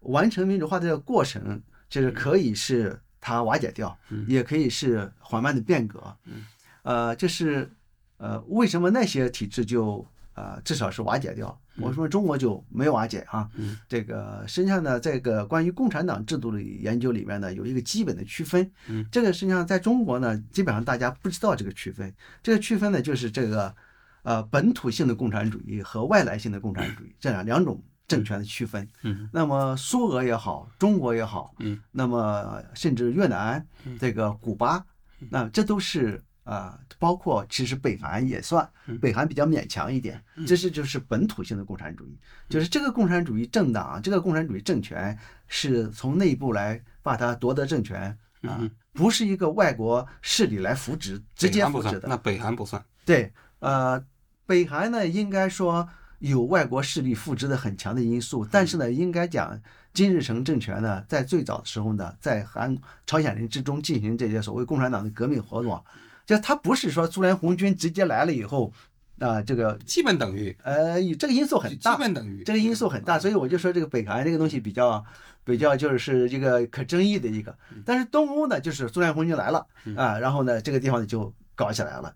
[0.00, 3.96] 完成民主化的这个过程，就是可以是它瓦解掉，
[4.28, 6.14] 也可以是缓慢的变革。
[6.26, 6.44] 嗯，
[6.82, 7.70] 呃，这是
[8.18, 11.58] 呃，为什么那些体制就呃至少是瓦解掉？
[11.78, 13.48] 我说中国就没有瓦解啊，
[13.88, 18.70] 这个实际上呢，这个关于共产党制度的研究里面呢，有一个基本的区分。
[19.10, 22.14] 这个实际上在中国呢，基本上大家不知道这个区分。
[22.42, 23.74] 这个区分呢，就是这个
[24.22, 28.88] 呃本土性的共产主义和外来性的共产主义这样两种政权的区分。
[29.32, 31.54] 那么苏俄也好，中国也好，
[31.90, 33.66] 那么甚至越南、
[33.98, 34.84] 这个古巴，
[35.30, 36.22] 那这都是。
[36.44, 42.18] 啊，包括其实北韩也算，北韩比较勉强一点，这是就是本土性的共产主义，
[42.50, 48.60] 就是这个共产主义政党，这个共产主义政权是从内部来把它夺得政权啊，
[48.92, 52.08] 不是一个外国势力来扶植直接扶植的。
[52.08, 52.84] 那北韩不算。
[53.06, 53.98] 对，呃，
[54.44, 55.88] 北韩呢，应该说
[56.30, 59.60] 有外国势力扶植的很强的因素，但是呢，应该讲
[59.92, 62.74] 金日成政权呢，在最早的时候呢，在韩
[63.06, 65.78] 朝鲜人之中进行这些所谓共产党的革命活动。
[66.24, 68.72] 就他不是说苏联红军直接来了以后，
[69.18, 75.04] 啊，这个基本等于，呃，这个因素很大，基本等于，这个因素很大，所以我就说这个北韩这个东西比较，
[75.44, 77.54] 比较就是这个可争议的一个。
[77.84, 82.14] 但是东欧呢，就是苏联红军来了啊，然后呢，这个地方就搞起来了。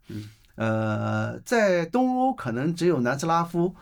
[0.55, 3.75] 呃，在东欧可能只有南斯拉夫。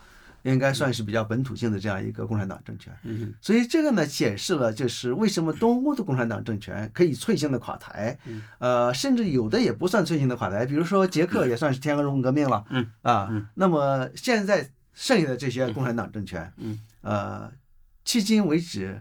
[0.52, 8.16] 应该算是比较本土性的这样一个共产党政权，嗯，所以这个呢显示了就是为什么东欧的共产党政权可以脆性的垮台，
[8.58, 16.78] 呃，甚至有的也不算脆性的垮台，比如说捷克也算是天鹅绒革命了，嗯啊，那么现在剩下的这些共产党政权，嗯。
[17.02, 17.52] 呃，
[18.04, 19.00] 迄今为止，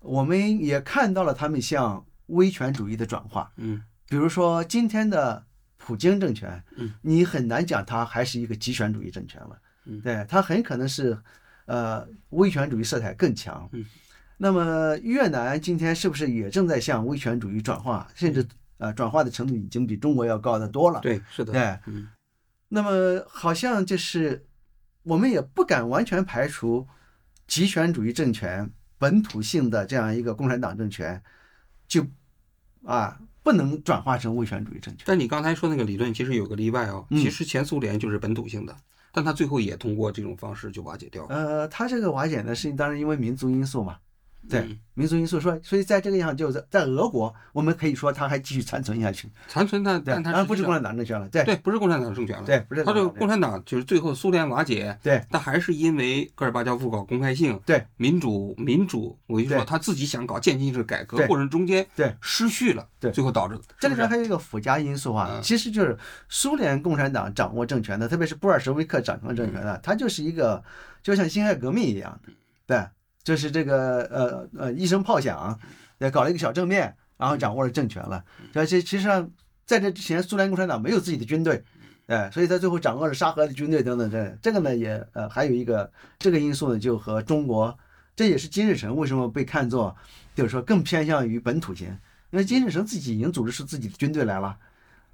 [0.00, 5.44] 我们也看到了他们向威权主义的转化，嗯，比如说今天的
[5.76, 9.58] 普京政权，嗯，你很难讲它还是一个集权主义政权了。
[10.02, 11.16] 对，它很可能是，
[11.66, 13.68] 呃，威权主义色彩更强。
[13.72, 13.84] 嗯，
[14.38, 18.08] 那么越南今天是不是也正在向威权主义转化？
[18.14, 18.46] 甚至
[18.78, 21.00] 呃，转化的程度已经比中国要高得多了。
[21.00, 21.52] 对，是的。
[21.52, 22.08] 对，嗯。
[22.68, 24.44] 那么好像就是
[25.04, 26.86] 我们也不敢完全排除
[27.46, 28.68] 集权主义政权
[28.98, 31.22] 本土性的这样一个共产党政权，
[31.86, 32.04] 就
[32.84, 35.04] 啊不能转化成威权主义政权。
[35.06, 38.76] 但你刚才说那个理论其实有个例外哦，其实前苏联就是本土性的。
[39.14, 41.28] 但他最后也通过这种方式就瓦解掉了。
[41.34, 43.96] 呃，他这个瓦解呢，是当然因为民族因素嘛。
[44.48, 49.28] 对民族因素说，所以在这个样，就是在俄国，我们可以说它还继续残存下去。
[49.48, 51.42] 残存，它但它不是共产党政权了，对。
[51.44, 52.84] 对，不是共产党政权了，对，不是。
[52.84, 57.84] 它这个共产党就是最后苏联瓦解，对，但还是因为戈尔巴乔夫搞公开性，对。
[57.96, 62.14] 民主民主，我跟你说，他自己想搞渐进式改革过程中间，对。
[62.20, 63.58] 失序了，对，最后导致。
[63.80, 70.62] 这里边还有一个附加因素啊，其实就是苏联共产党掌握政权的，特别是布尔什维克掌控政权的，它就是一个
[71.02, 72.32] 就像辛亥革命一样的，
[72.66, 72.86] 对。
[73.24, 75.58] 就是这个呃呃一声炮响，
[75.98, 78.22] 也搞了一个小政变，然后掌握了政权了。
[78.52, 79.28] 而且其实上
[79.66, 81.64] 在这之前，苏联共产党没有自己的军队，
[82.06, 87.76] 哎，所以他最后掌握了沙俄的军队等等这这个呢也呃还有一个这个因素呢，就和中国
[88.14, 89.96] 这也是金日成为什么被看作，
[90.34, 91.88] 就是说更偏向于本土型，
[92.30, 94.56] 因为金日成自己已经组织出自己的军队来了，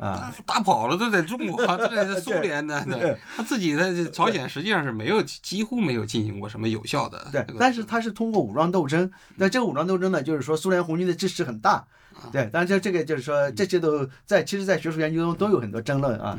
[0.00, 2.84] 啊，打跑了都在中国， 都在苏联呢。
[2.88, 7.28] 对，他自己在朝鲜实际上是没有几乎没有进行过什么有效的。
[7.30, 11.86] 对，但是他是通过武装斗争，那这个武装斗争呢，就是说苏联红军的支持很大。
[12.32, 16.38] 对，但是这个就是说这些都在，其实，在学术研究中都有很多争论啊。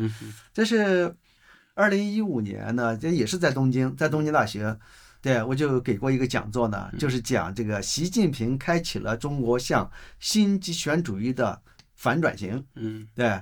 [0.54, 1.16] 这是
[1.74, 4.78] 二零一五年呢，这也是在东京，在东京大学。
[5.22, 11.62] 对，我就给过一个讲座呢，就是讲这个习近平开启了中国向新极权主义的
[11.96, 12.64] 反转型。
[12.76, 13.42] 嗯，对，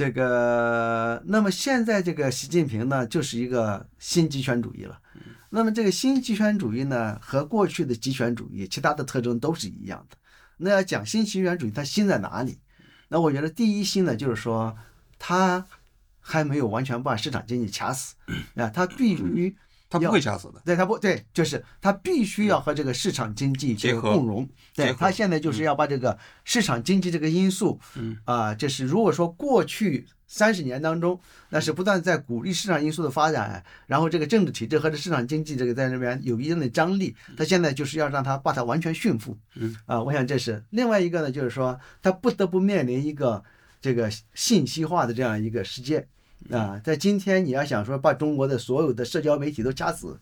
[0.00, 4.98] 这个那么现在这个习近平呢，就是一个新极权主义了。
[5.50, 10.16] 那么这个新极权主义呢，和过去的极权主义其他的特征都是一样的。
[10.56, 12.58] 那要讲新极权主义，它新在哪里？
[13.08, 14.74] 那我觉得第一新呢，就是说
[15.18, 15.66] 它
[16.18, 18.14] 还没有完全把市场经济掐死
[18.54, 19.54] 啊，它必须。
[19.90, 24.48] 他不会掐死的，对，他不对，就是他必须要和这个市场经济这个共融。
[24.74, 39.36] 对他现在就是要把这个市场经济这个因素，嗯啊，就是如果说过去三十年当中，那是不断在鼓励市场因素的发展，然后这个政治体制和这市场经济这个在那边有一定的张力，他现在就是要让他把它完全驯服。
[39.56, 43.42] 嗯啊，我想这是另外一个呢，就是说他不得不面临一个
[43.80, 46.06] 这个信息化的这样一个世界。
[46.50, 50.18] 啊，在今天你要想说把中国的所有的社交媒体都掐死，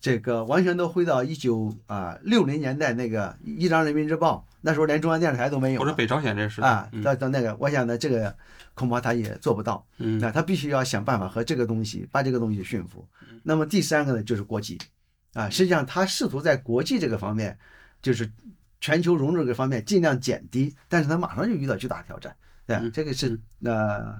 [0.00, 8.34] 这个完全都回到一九啊六零年代那个一张人民日报，那时候连中央电视台都没有，或者北朝鲜这是啊，到到那个，我想呢，这个
[8.74, 13.06] 恐怕他也做不到，嗯，那他必须要想办法和这个东西把这个东西驯服。
[13.42, 14.78] 那么第三个呢，就是国际，
[15.34, 17.58] 啊，实际上他试图在国际这个方面，
[18.00, 18.30] 就是
[18.80, 22.34] 全球融入这个方面尽量减低，但是他马上就遇到巨大挑战，
[22.66, 24.18] 对，这个是呃。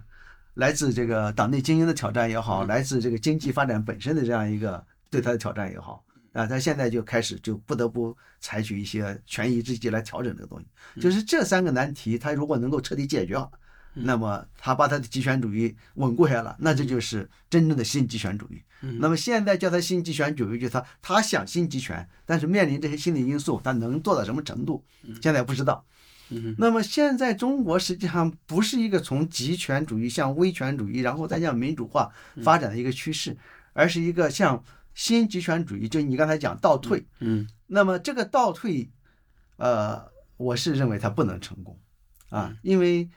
[0.57, 10.67] 来自这个党内精英的挑战也好，来自这个经济发展本身的这样一个对他的挑战也好，啊，他现在就开始就不得不采取一些权宜之计来调整这个东西。
[11.01, 13.51] 就是这三个难题，他如果能够彻底解决了，
[13.93, 18.63] 那么他把他的极权主义稳固下来，那这就是真正的新极权主义。
[18.99, 24.83] 那么现在叫他新极权主义，就是他他想新极权，但是面临这些心理因素，他能做到什么程度，
[25.21, 25.85] 现在不知道。
[26.59, 32.13] 那么现在中国实际上不是一个从集权主义向威权主义，然后再向民主化
[32.43, 33.37] 发展的一个趋势，
[33.73, 34.63] 而是一个向
[34.95, 37.07] 新集权主义，就你刚才讲倒退。
[37.21, 38.91] 嗯，那么这个倒退，
[39.57, 40.05] 呃，
[40.37, 41.79] 我是认为它不能成功
[42.31, 43.09] 啊，因为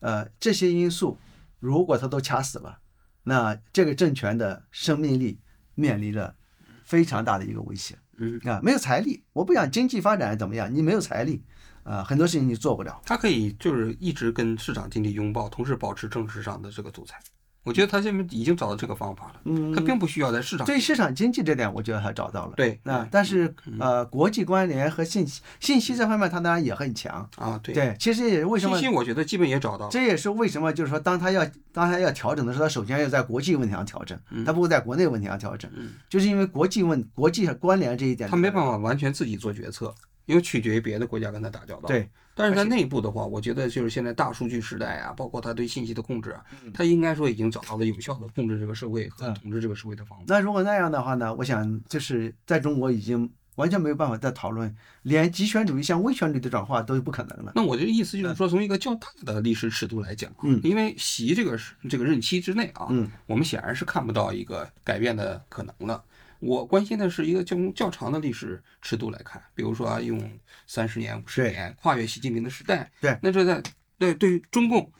[0.00, 1.16] 呃这些因素
[1.60, 2.80] 如果它都掐死了，
[3.22, 5.40] 那这个政权的生命力
[5.74, 6.36] 面临着
[6.84, 7.96] 非常大的一个威胁。
[8.18, 11.44] 嗯啊，没有财力，我不讲经济发展怎么样，你没有财力。
[11.88, 13.00] 啊，很多事情你做不了。
[13.06, 17.18] 他可以就是一直跟市场经济拥抱，同时保持政治上的这个独裁。
[17.64, 19.40] 我觉得他现在已经找到这个方法了。
[19.44, 20.64] 嗯，他并不需要在市场。
[20.66, 22.54] 对市场经济这点，我觉得他找到了。
[22.56, 27.60] 对，啊，但是呃，国际关联和信息信息这方面，他当然也很强啊。
[27.62, 28.78] 对对，其实也是为什么？
[28.78, 29.86] 信息我觉得基本也找到。
[29.90, 35.70] 这也是为什么，就是说，当他要当他要调整的时候，他首先要在国际问题上调整，他不会在国内问题上调整。
[35.74, 39.94] 嗯，就是因为国际问国际关联这一点，他没办法完全自己做决策，
[40.28, 41.88] 因为取决于别的国家跟他打交道。
[41.88, 42.08] 对。
[42.34, 50.24] 但是在内部的话，我觉得就是现在大数据时代啊，包括他对信息的控制啊，他应该说已经找到了有效的控制这个社会和统治这个社会的方法。
[50.28, 51.34] 那如果那样的话呢？
[51.34, 57.50] 我想就是在中国已经完全没有办法再讨论，连极权主义向威权主义的转化都是不可能了。
[57.56, 61.58] 那我的意思就是说，从一个较大的历史尺度来讲，嗯，因为习这个
[61.90, 66.00] 这个任期之内啊，嗯，我们显然是看不到一个改变的可能了。
[66.40, 70.18] 我关心的是一个较较长的历史尺度来看，比如说啊，用
[70.66, 73.62] 三十年、五十年跨越习近平的时代，对，那这在
[73.98, 74.92] 对对于中共，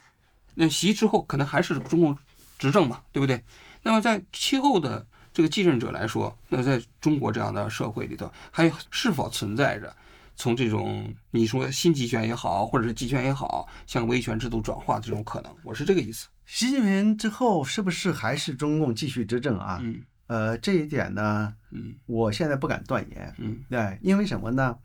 [0.55, 2.19] 那习之后可能还是中共
[2.59, 3.41] 执政嘛，对不对？
[3.83, 9.95] 那么在其后的这个继任者来说，那在中国这样的社会里头，还是否存在着
[10.35, 15.57] 从这种你说新集权也好，或者是集权也好，向威权制度转化的这种可能？
[15.63, 16.27] 我是这个意思。
[16.45, 19.79] 习近平之后是不是还是中共继续执政啊？
[19.81, 20.03] 嗯。
[20.29, 24.77] 呃，这一点呢，嗯，我现在不敢断言，嗯，对，因为什么呢？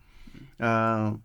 [0.58, 1.20] 嗯，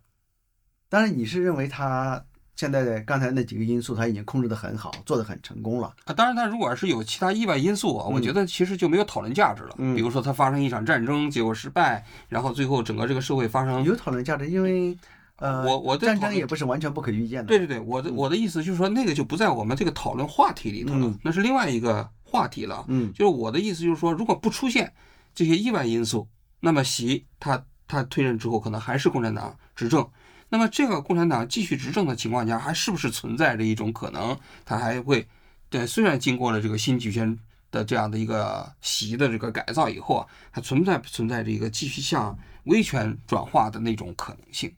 [0.89, 2.23] 当然你是认为他
[2.55, 6.13] 现在刚才那几个因素他已经控制的很好，做的很成功了啊。
[6.13, 9.75] 当然，他如果是有其他意外因素啊，我觉得其实就没有讨论价值了。
[9.77, 14.97] 嗯，比如说他发生一场战争，结果失败，然后最后整个这个社会发生有讨论价值，因为
[15.37, 17.47] 呃，我我战争也不是完全不可预见的。
[17.47, 22.09] 对对对，我的我的意思就是说，那个就不在我们这个讨论话题里头了，那是另外一个。
[22.29, 24.93] 话题了，嗯，就是我的意思，就是说，如果不出现
[25.33, 26.27] 这些意外因素，
[26.59, 30.07] 那么习他他退任之后，可能还是共产党执政。
[30.49, 35.27] 那么这个共产党继续执政的情况下，还是不是存在着一种可能，他还会，
[35.69, 37.37] 对，虽然经过了这个新极权
[37.71, 44.73] 的这样的一个习的这个改造以后啊，还存在存在着一个继续向威权转化的那种可能性？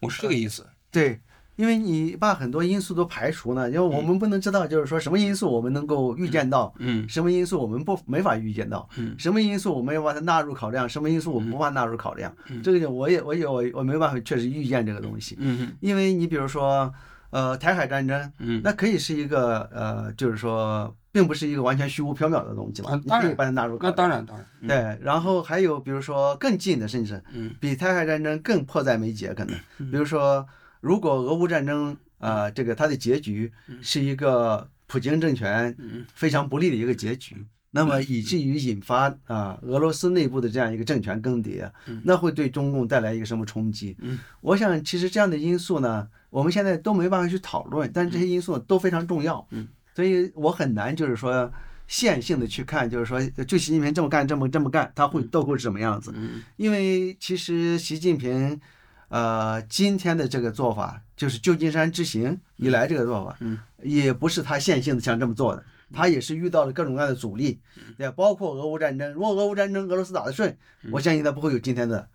[0.00, 0.64] 我是这个意思。
[0.90, 1.20] 对，
[1.58, 9.16] 因为你把很多因素都排除呢，因为我们不能知道，就是说什么因素我们能够预见到，嗯什么因素我们不没法预见到，嗯。
[9.18, 16.94] 什么因素我们要把它纳入考量，什么因素我们不把它纳入考量，嗯这个就我也我也我我没办法确实预见这个东西，嗯因为你比如说，
[17.30, 18.60] 呃，台海战争，嗯。
[18.62, 23.90] 那可以是一个呃，就是说，并不是一个完全虚无缥缈的东西嘛啊，当然你可以把它纳入那。
[23.90, 24.68] 当然当然，嗯。
[24.68, 27.50] 对，然后还有比如说更近的，甚至嗯。
[27.58, 29.90] 比台海战争更迫在眉睫，可能，嗯。
[29.90, 30.46] 比如说，
[30.80, 33.52] 如果俄乌战争，呃，这个它的结局
[33.82, 36.04] 是一个普京政权嗯。
[36.14, 37.36] 非常不利的一个结局，
[37.70, 43.96] 那么以至于引发啊俄罗斯内部的这样一个政权更迭嗯，那会对中共带来一个什么冲击？
[44.00, 49.46] 嗯，我想其实这样的因素呢，我们现在都没办法去讨论，但是这些因素都非常重要。
[49.50, 51.52] 嗯，所以我很难就是说
[51.86, 56.12] 线性的去看，就是说就习近平这么干这么这么干，他会都会是什么样子？
[56.14, 56.42] 嗯。
[56.56, 58.60] 因为其实习近平，
[59.08, 67.58] 呃，今天的这个做法，就是旧金山之行以来这个做法，嗯，也不是他线性的想这么做的，他也是遇到了各种各样的阻力，
[67.96, 69.12] 也，包括俄乌战争。
[69.12, 70.56] 如果俄乌战争俄罗斯打得顺，
[70.92, 72.06] 我相信他不会有今天的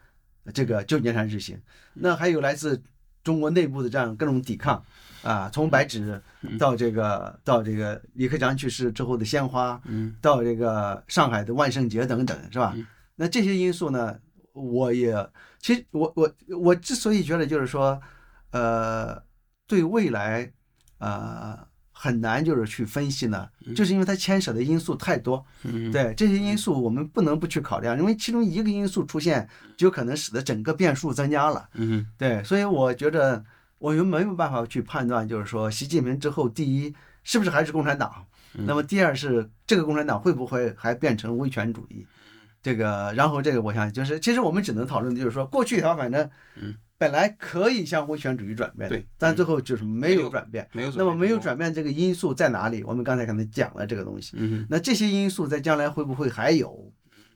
[0.53, 1.59] 这个旧金山之行。
[1.93, 2.81] 那还有来自
[3.23, 4.83] 中国内部的这样各种抵抗，
[5.23, 6.21] 啊，从白纸
[6.59, 10.15] 到这个到这个李克强去世之后的鲜花，嗯。
[10.21, 12.73] 到这个上海的万圣节等等，是吧？
[12.75, 12.85] 嗯？
[13.15, 14.19] 那这些因素呢，
[14.53, 15.13] 我也
[15.59, 17.99] 其实我我我之所以觉得就是说，
[18.51, 19.21] 呃，
[19.67, 20.51] 对未来，
[20.99, 21.57] 呃，
[21.91, 25.43] 很难就是去分析呢，就是因为它牵扯的因素太多。
[25.63, 31.69] 嗯对这些因素，我们不能不去考量，因为其中一个因素出现，就可能使得整个变数增加了。
[31.73, 33.43] 嗯对，所以我觉得
[33.79, 36.93] 我们没有办法去判断，就是说习近平之后，第一
[37.23, 42.05] 是不是还是共产党，那么第二是这个共产党会不会还变成威权主义？
[42.63, 50.67] 这个，然后这个我想就是，其实我们只能讨论的就是说，过去它反正嗯本来可以向威权主义转变的对，但最后就是没有转变。
[50.71, 52.81] 没有那么没有转，转变这个因素在哪里？
[52.85, 54.37] 我们刚才可能讲了这个东西。
[54.39, 56.91] 嗯那这些因素在将来会不会还有？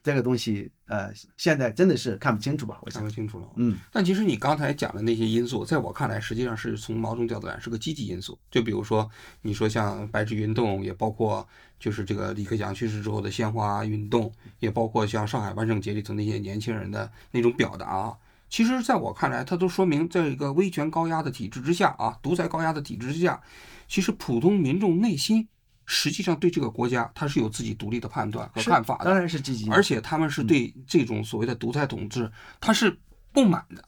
[0.08, 2.80] 这个东西，呃，现在真的是看不清楚吧？
[2.82, 3.48] 我看想，不清楚了。
[3.58, 8.40] 嗯，但其实你刚才讲的那些因素，在我看来，实际上是从某种角度来是个积极因素。
[8.50, 9.10] 就比如说，
[9.42, 11.46] 你说像白纸运动，也包括
[11.78, 18.16] 就是这个李克强去世之后的鲜花运动，也包括像上海万圣节里头那些年轻人的那种表达啊。
[18.50, 23.42] 其实，在我看来，它都说明，在一个威权高压的体制之下啊，独裁高压的体制之下，
[23.90, 25.50] 其实普通民众内心
[25.90, 29.06] 实际上对这个国家，他是有自己独立的判断和看法的。
[29.06, 29.68] 当然是积极。
[29.72, 32.30] 而且他们是对这种所谓的独裁统治，
[32.60, 32.96] 他是
[33.32, 33.84] 不满的，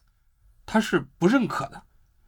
[0.65, 1.83] 他是不认可的，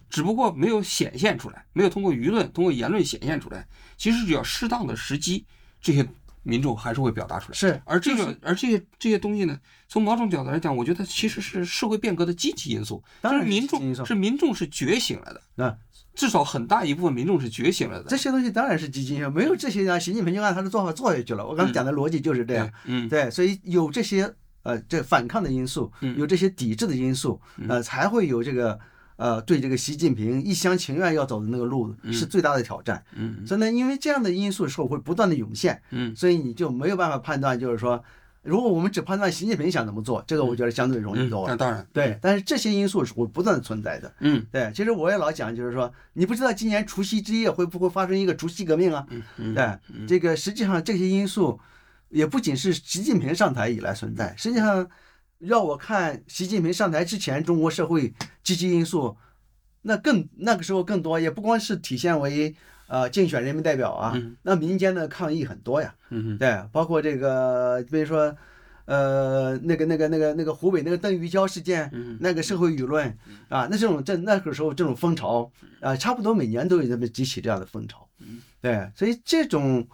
[0.10, 3.66] 只不过没有显现出来，没有通过舆论、通过言论显现出来。
[3.98, 5.46] 其实只要适当的时机，
[5.82, 6.06] 这些
[6.44, 7.58] 民众还是会表达出来。
[7.58, 9.58] 是，而这个，而这些这些东西呢，
[9.88, 15.78] 从某种角度来讲，我觉得其实是社会变革的积极因素，当然是民众是民众是觉醒了的，那
[16.14, 18.10] 至少很大一部分民众是觉醒了的。
[18.10, 21.46] 这些东西当然是积极性，没有这些呢，习近平就按他的做法做下去了。
[21.48, 22.70] 我刚才讲的逻辑就是这样。
[22.86, 24.34] 嗯，对，所以有这些
[24.64, 28.78] 呃这反抗的因素，嗯有这些抵制的因素，呃，才会有这个
[29.16, 33.04] 呃对这个习近平一厢情愿要走的那个路是最大的挑战。
[33.16, 38.04] 嗯所以呢，因为这样的因素是会不断的涌现，嗯所以你就没有办法判断，就是说，
[38.44, 41.50] 如果我们只判断习近平想怎么做，这个我觉得相对容易嗯，多了。
[41.50, 44.12] 那当然，对，但是这些因素是会不断的存在的。
[44.20, 49.06] 嗯对，其实我也老讲，就是说，你不知道今年除夕之夜会不会发生一个除夕革命啊？
[49.10, 51.60] 嗯嗯，对，这个实际上这些因素
[52.10, 54.90] 也不仅是习近平上台以来存在，实际上
[55.38, 58.12] 让我看习近平上台之前，中国社会
[58.44, 59.16] 积极因素
[59.84, 62.56] 那更那个时候更多，也不光是体现为
[62.92, 64.36] 呃竞选人民代表啊，嗯。
[64.44, 68.36] 那民间的抗议很多呀，嗯对，包括这个比如说。
[68.86, 73.08] 呃，那个、那个、那个、那个湖北那个邓玉娇事件，嗯那个社会舆论
[73.48, 78.06] 啊，那这种这那个时候这种风潮啊，差不多每年都有这么几起这样的风潮，
[78.60, 79.88] 对，所以这种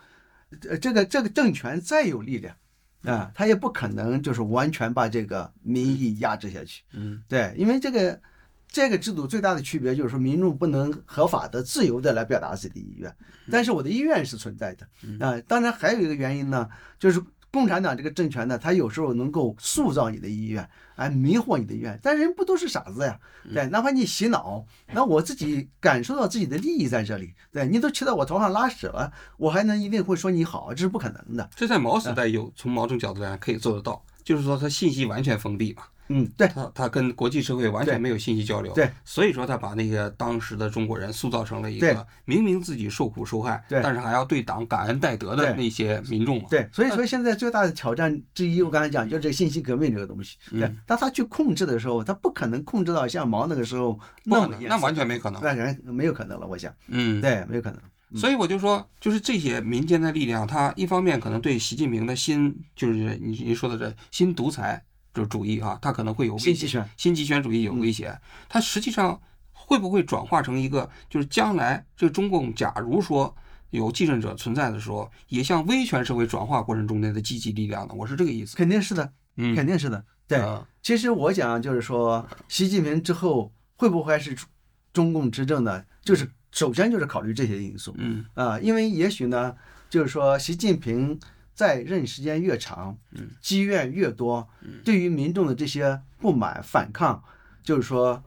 [0.68, 2.56] 呃这个这个政权再有力量
[3.04, 8.20] 啊，他也不可能就是完全把这个民意压制下去，嗯对，因为这个
[8.68, 13.16] 这个制度最大的区别就是说，民众不能合法的、自由的来表达自己的意愿，
[13.50, 14.88] 但是我的意愿是存在的
[15.26, 15.40] 啊。
[15.48, 21.98] 当然还有一个原因呢，就是共产党这个政权呢，它有时候能够塑造你的意愿，哎，迷惑你的意愿。
[22.04, 23.18] 但人不都是傻子呀？
[23.52, 24.64] 对，哪怕你洗脑，
[24.94, 31.50] 那我自己感受到自己的利益在这里，对你都骑到我头上拉屎了，我还能一定会说你好，这是不可能的。
[31.56, 46.48] 这在毛时代有从某种角度来讲可以做得到，就是说它信息完全封闭嘛，嗯，对他他跟国际社会完全没有信息交流，对，所以说他把那个当时的中国人塑造成了一个明明自己受苦受害，对但是还要对党感恩戴德的那些民众嘛。
[46.50, 50.38] 对，所以说现在最大的挑战之一，我刚才讲就是这个信息革命这个东西。
[50.50, 55.42] 对嗯，当他去控制的时候，他不可能控制到像毛那个时候不那么那完全没可能。
[55.44, 57.80] 那人没有可能了，我想，嗯，对，没有可能。
[58.16, 64.82] 所以我就说，就是这些民间的力量，他一方面可能对习近平的新，就是你你说的这新独裁
[65.18, 68.16] 就是主义啊，它可能会有威胁，新极权，新集权主义有威胁。
[68.48, 69.20] 它实际上
[69.52, 73.36] 会不会转化成一个，就是将来这中共假如说
[73.72, 77.96] 有继任者存在的时候，也向威权社会转化过程中间的积极力量呢？
[77.98, 78.56] 我是这个意思。
[78.56, 80.06] 肯定是的，嗯，肯定是的。
[80.28, 84.48] 对，啊其实我讲就是说，习近平之后会不会是中
[84.94, 85.84] 中共执政呢？
[86.04, 89.56] 就是首先就是考虑这些因素嗯啊，因为也许呢，
[89.90, 91.20] 就是说习近平
[91.58, 97.24] 在任时间越长，嗯，积怨越多嗯，对于民众的这些不满反抗，
[97.64, 98.24] 就是说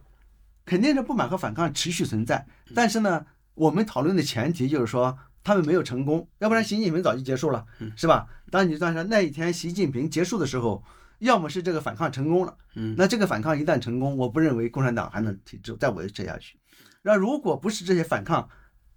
[0.66, 2.44] 肯定是不满和反抗持续存在。
[2.66, 3.24] 嗯但是呢，
[3.54, 8.26] 我们讨论的前提就是说他们没有成功，要不然习近平早就结束了嗯，是吧？
[8.50, 10.82] 当你算上那一天习近平结束的时候，
[11.20, 12.56] 要么是这个反抗成功了。
[12.74, 16.58] 嗯那这个反抗一旦成功，我不认为共产党还能体制再维持下去。
[17.02, 18.48] 那如果不是这些反抗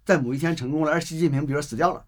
[0.04, 2.04] 在某一天成功了，而习近平比如死掉了，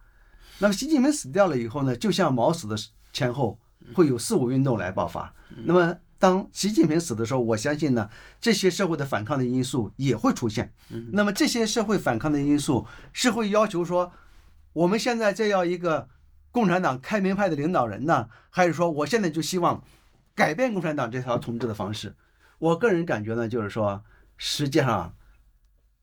[0.58, 2.76] 那么习近平死掉了以后呢，就像毛死的
[3.12, 3.58] 前后
[3.94, 5.32] 会有四五运动来爆发。
[5.64, 8.08] 那么当习近平死的时候，我相信呢，
[8.40, 10.72] 这些社会的反抗的因素也会出现。
[11.12, 14.12] 那么这些社会反抗的因素是会要求说，
[14.72, 16.08] 我们现在这要一个
[16.50, 19.84] 共产党开明派的领导人呢，还是说我现在就希望
[20.34, 22.14] 改变共产党这条统治的方式？
[22.58, 24.02] 我个人感觉呢，就是说，
[24.38, 25.14] 实际上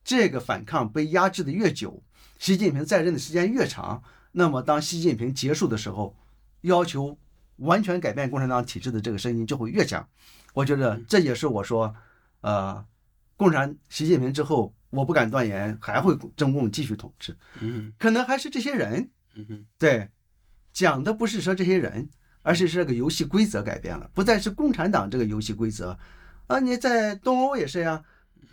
[0.04, 2.04] 这个反抗被压制的越久，
[2.38, 6.15] 习近平在任的时间越长，那么当习近平结束的时候，
[6.61, 7.17] 要求
[7.57, 10.05] 完全改变共产党体制的这个声音就会越强。
[10.53, 11.95] 我觉得这也是我说，
[12.41, 12.84] 呃，
[13.38, 20.09] 共产习近平之后，我不敢断言还会中共继续统治，嗯可能还是这些人嗯嗯对，
[20.71, 22.09] 讲的不是说这些人，
[22.41, 25.97] 而是这个游戏规则改变了，不再是共产党这个游戏规则。
[26.47, 28.03] 啊，你在东欧也是呀，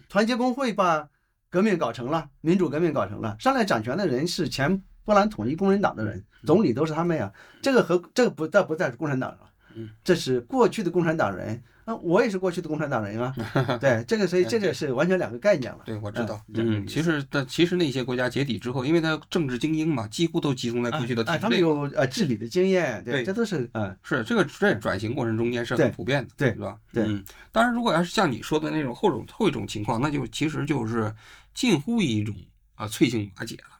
[0.08, 1.08] 团结工会把
[1.48, 7.32] 革命搞成了，民主革命搞成了，上来掌权的人是前波兰统一工人党的人，总理都是他们呀。
[7.62, 9.38] 这个和这个不再不再是共产党了
[9.74, 13.32] 嗯，这是过去的共产党人啊，我也是过去的共产党人啊。
[13.80, 15.78] 对，这个所以这个是完全两个概念了。
[15.84, 16.40] 对，我知道。
[16.54, 21.58] 嗯嗯，其实但其实那些国家解体之后，因为他政治精英嘛，几乎都集中在过去的体哎，制他们。
[21.58, 23.96] 有呃治理的经验，对对，这都是嗯。
[24.02, 26.76] 是这个在转型过程中间是很普遍的，对是吧？
[26.92, 31.14] 对嗯，当然，如果要是像你说的那种后种后一种情况，那就其实就是
[31.54, 32.34] 近乎一种
[32.74, 33.79] 啊脆性瓦解了，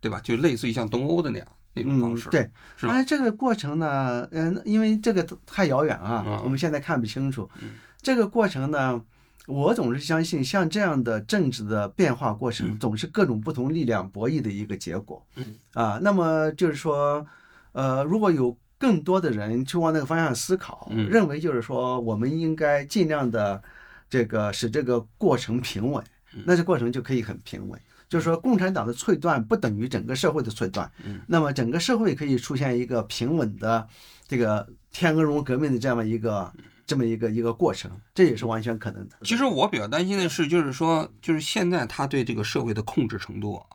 [0.00, 0.20] 对吧？
[0.22, 2.40] 就类似于像东欧的那样那种方式，，嗯对，
[2.76, 7.48] 是吧当然这个过程呢，嗯、因为这个太遥远啊，嗯我们现在看不清楚。
[7.62, 7.70] 嗯
[8.00, 9.02] 这个过程呢，
[9.46, 15.24] 我总是相信，像这样的政治的变化过程，嗯总是各种不同力量博弈的一个结果。
[15.34, 17.26] 嗯啊，那么就是说，
[17.72, 23.60] 呃，如果有更多的人去往那个方向思考，嗯认为就是说，我们应该尽量的
[24.08, 26.02] 这个使这个过程平稳，
[26.34, 27.78] 嗯那这过程就可以很平稳。
[28.08, 33.86] 就是说，共产党的脆断不等于整个社会的脆断，嗯那么整个社会可以出现一个平稳的
[34.26, 36.52] 这个天鹅绒革命的这样一个
[36.86, 39.16] 这么一个一个过程，这也是完全可能的。
[39.22, 43.66] 其实我比较担心的是，就是说，就是现在他对这个社会的控制程度啊，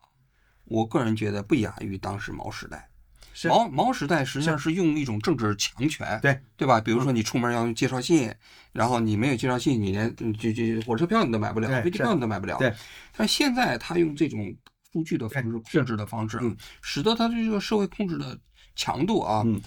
[0.65, 2.89] 我个人觉得不亚于当时毛时代。
[3.33, 3.47] 是。
[3.47, 4.73] 毛毛时代实际上是。
[4.73, 6.81] 用一种政治强权，对对吧？
[6.81, 8.33] 比如说你出门要用介绍信，
[8.71, 12.57] 然后你没有介绍信，你连嗯就就火车票你都买不了，飞机票你都买不了。
[12.57, 12.73] 对，
[13.15, 14.51] 但现在他用这种
[14.91, 18.35] 数据的方式控制的方式嗯，使得他这个社会控制的
[18.75, 19.61] 强度啊，嗯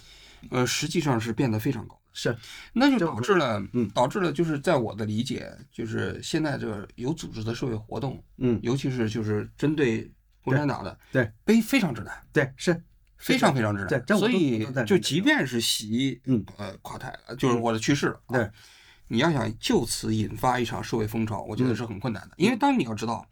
[0.50, 1.96] 呃，实际上是变得非常高。
[2.12, 2.36] 是。
[2.72, 3.88] 那就导致了，嗯。
[3.90, 10.10] 导致了就是在我的理解，就是现在这个有组织的社会活动，嗯，尤其是就是针对
[10.42, 12.82] 共产党的，对，非非常之难，对是
[13.18, 14.18] 非常非常之难。
[14.18, 18.50] 所以就即便是习，嗯呃，垮台了，就是我的去世了，啊对，
[19.08, 23.26] 你要想就此引发一场社会风潮，我觉得嗯是很困难的，因为当你要知道。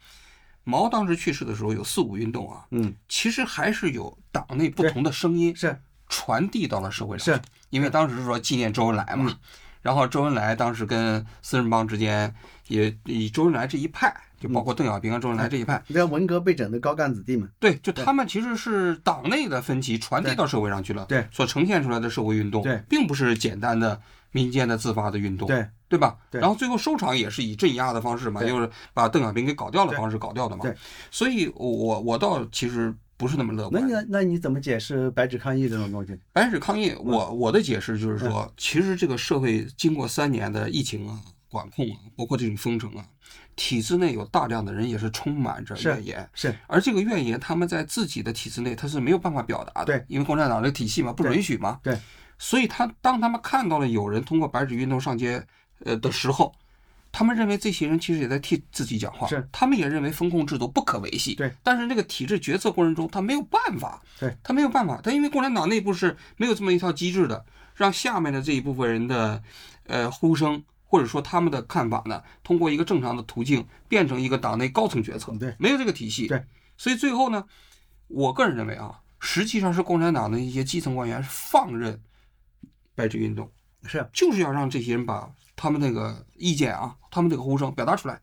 [0.67, 5.79] 毛当时去世的时候有四五运动啊，嗯其实还是有党内不同的声音是
[6.09, 9.39] 传递到了社会上是，因为当时是说纪念周恩来嘛，嗯
[9.83, 12.35] 然后周恩来当时跟四人帮之间
[12.69, 23.99] 也以周恩来这一派，就包括邓小平啊周恩来这一派，你看文革被整的高干子弟嘛，对，就他们其实是党内的分歧传递到社会上去了，对所呈现出来的社会运动，对，并不是简单的
[24.33, 26.19] 民间的自发的运动，对对吧？
[26.31, 30.63] 对然后最后收场也是以镇压的方式嘛，就是把邓小平给搞掉的方式搞掉的嘛。
[30.63, 30.77] 对
[31.11, 33.89] 所以我我倒其实不不是那么乐那观。
[33.89, 36.15] 你那你怎么解释白纸抗议这种东西？
[36.31, 41.19] 白纸抗议，我我的解释就是说，其实这个社会经过三年的疫情啊、
[41.49, 43.03] 管控啊，包括这种封城啊，
[43.57, 51.99] 体制内有大量的人也是充满着怨言，是而这个怨言他们在自己的体制内他是没有办法表达的，对，因为共产党这个体系嘛不允许嘛，对，
[52.39, 55.45] 所以他当他们看到了有人通过白纸运动上街，
[55.85, 56.53] 呃的时候。
[57.17, 61.49] 他们认为这些人其实也在替自己讲话，是他们也认为风控制度不可维系，对。
[61.63, 67.45] 但是这个体制决策过程中，他没有办法，对他没有办法，他因为共产党内部是没有这么一套机制的，
[67.77, 69.41] 让下面的这一部分人的，
[69.87, 76.45] 呃呼声或者说他们的看法呢，通过一个正常的途径变成一个党内高层决策，对，没有这个体系，对，
[76.77, 77.45] 所以最后呢，
[78.09, 82.01] 我个人认为啊，实际上是共产党的一些基层官员放任
[82.95, 83.51] 白纸运动，
[83.85, 88.21] 是就是要让这些人把他们那个意见啊，他们这个呼声表达出来。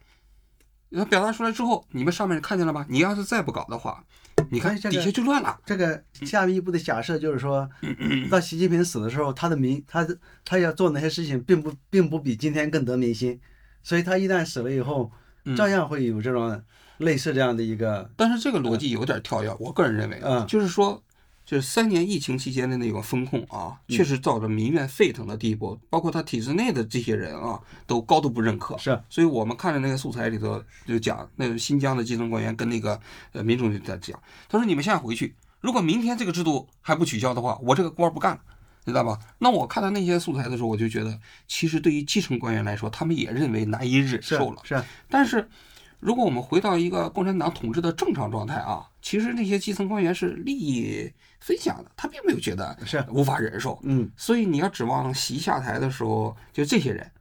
[0.93, 2.85] 那表达出来之后，你们上面看见了吧？
[2.89, 4.03] 你要是再不搞的话，
[4.49, 5.57] 你看底下就乱了。
[5.65, 13.39] 这个下面一步的假设就是说，嗯到习近平死的时候，他的民他的他要做那些事情，并不并不比今天更得民心，
[13.81, 15.09] 所以他一旦死了以后，
[15.45, 16.61] 嗯照样会有这种
[16.97, 21.01] 类似这样的一个但是这个逻辑有点跳跃，我个人认为就是说，
[21.45, 28.77] 就是三年疫情期间的那个风控啊，嗯确实造成民怨沸腾的地步，包括他体制内的这些人啊，都高度不认可。
[28.77, 32.99] 是所以我们看着那个素材里头就讲，那个新疆的基层官员跟那个
[33.33, 34.17] 呃民众就在讲，
[34.47, 38.41] 他说你们现在回去，如果明天这个制度还不取消的话，我这个官儿不干了。
[38.83, 39.15] 知道吧？
[39.37, 41.15] 那我看到那些素材的时候，我就觉得，
[41.47, 44.59] 其实对于基层官员来说，他们也认为难以忍受了。
[44.63, 45.47] 是但是，
[46.01, 53.03] 如果我们回到一个共产党统治的正常状态啊，其实那些基层官员是利益分享的，他并没有觉得是。
[53.09, 53.79] 无法忍受。
[53.83, 57.11] 嗯，所以你要指望习下台的时候，就这些人，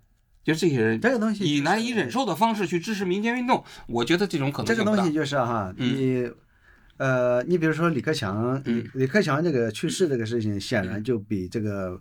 [0.42, 5.96] 就这些人这个东西以难以忍受的方式去支持民间运动，我觉得这种可能性这个东西就是哈，嗯。
[5.96, 6.30] 你
[6.96, 8.82] 呃，你比如说李克强，嗯。
[8.94, 12.00] 李李克强这个去世这个事情，显然就比这个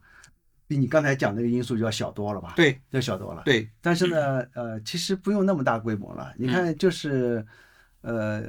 [0.70, 2.54] 比你刚才讲那个因素就要小多了吧？
[2.56, 3.42] 对要小多了。
[3.44, 6.32] 对，但是呢，呃，其实不用那么大规模了。
[6.38, 7.44] 你看，就是，
[8.02, 8.44] 呃，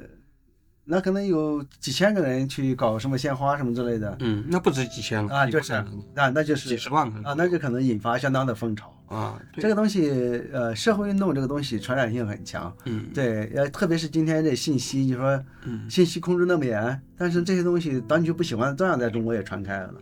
[0.85, 5.87] 那可能有几千个人去搞什么鲜花什么之类的嗯，那不止几千了啊，就是啊，
[6.35, 8.95] 那就是几十万啊，那就可能引发相当的风潮。
[9.09, 10.11] 啊，这个东西，
[10.53, 12.71] 呃，社会运动这个东西传染性很强。
[12.85, 19.95] 嗯对，呃，特别是今天这信息，你说嗯信息控制那么严，但是这些东西当局不喜欢，照样在中国也传开了。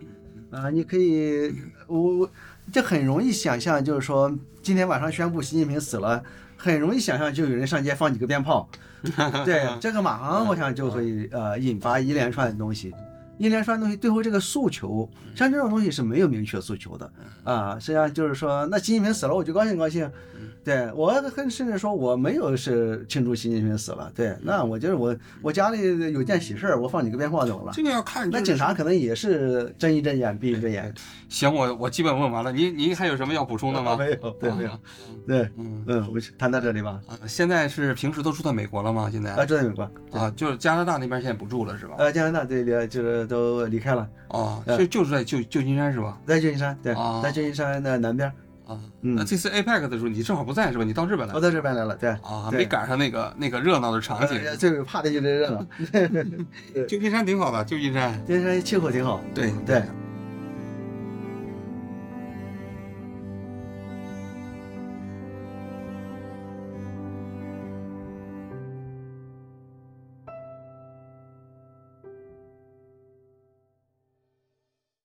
[0.51, 1.55] 啊、你可以，
[1.87, 2.31] 我我
[2.73, 6.23] 这很容易想象，就是说今天晚上宣布习近平死了，
[6.57, 8.69] 很容易想象就有人上街放几个鞭炮，
[9.45, 12.95] 对，这个马上我想就会呃引发一连串的东西。
[13.39, 17.11] 一连串东西，最后这个诉求，像这种东西是没有明确诉求的
[17.45, 17.79] 啊。
[17.79, 20.11] 实际上就是说，那习近平死了，我就高兴高兴。
[20.65, 27.73] 对我很甚至说我没有是庆祝习近平死了，对，那我就是我我家里有件喜事儿，我放几个鞭炮怎么了？
[27.73, 30.93] 这个要看就是那警察可能也是睁一睁眼闭一睁眼。
[31.31, 33.97] 行，我我基本问完了，您您还有什么要补充的吗？
[33.99, 34.79] 没有，对，没有啊，
[35.27, 37.01] 对，嗯嗯，我们谈到这里吧。
[37.07, 39.09] 啊，现在是平时都住在美国了吗？
[39.11, 41.95] 现在啊，住在美国，啊，就是加拿大那边现在不住了是吧？
[41.97, 46.19] 呃，加拿大这里就是都离开了，啊，呃就就是在旧旧金山是吧？
[46.27, 48.33] 在旧金山，对啊，在旧金山的南边。
[48.67, 50.85] 啊，嗯那这次 APEC 的时候你正好不在是吧？
[50.85, 52.11] 你到日本来了我到这边来了，对。
[52.23, 54.39] 啊，没赶上那个那个热闹的场景。
[54.45, 55.67] 呃最怕的就是这热闹。
[56.87, 58.13] 旧金山挺好的，旧金山。
[58.27, 59.23] 旧金山气候挺好。
[59.35, 59.83] 对对，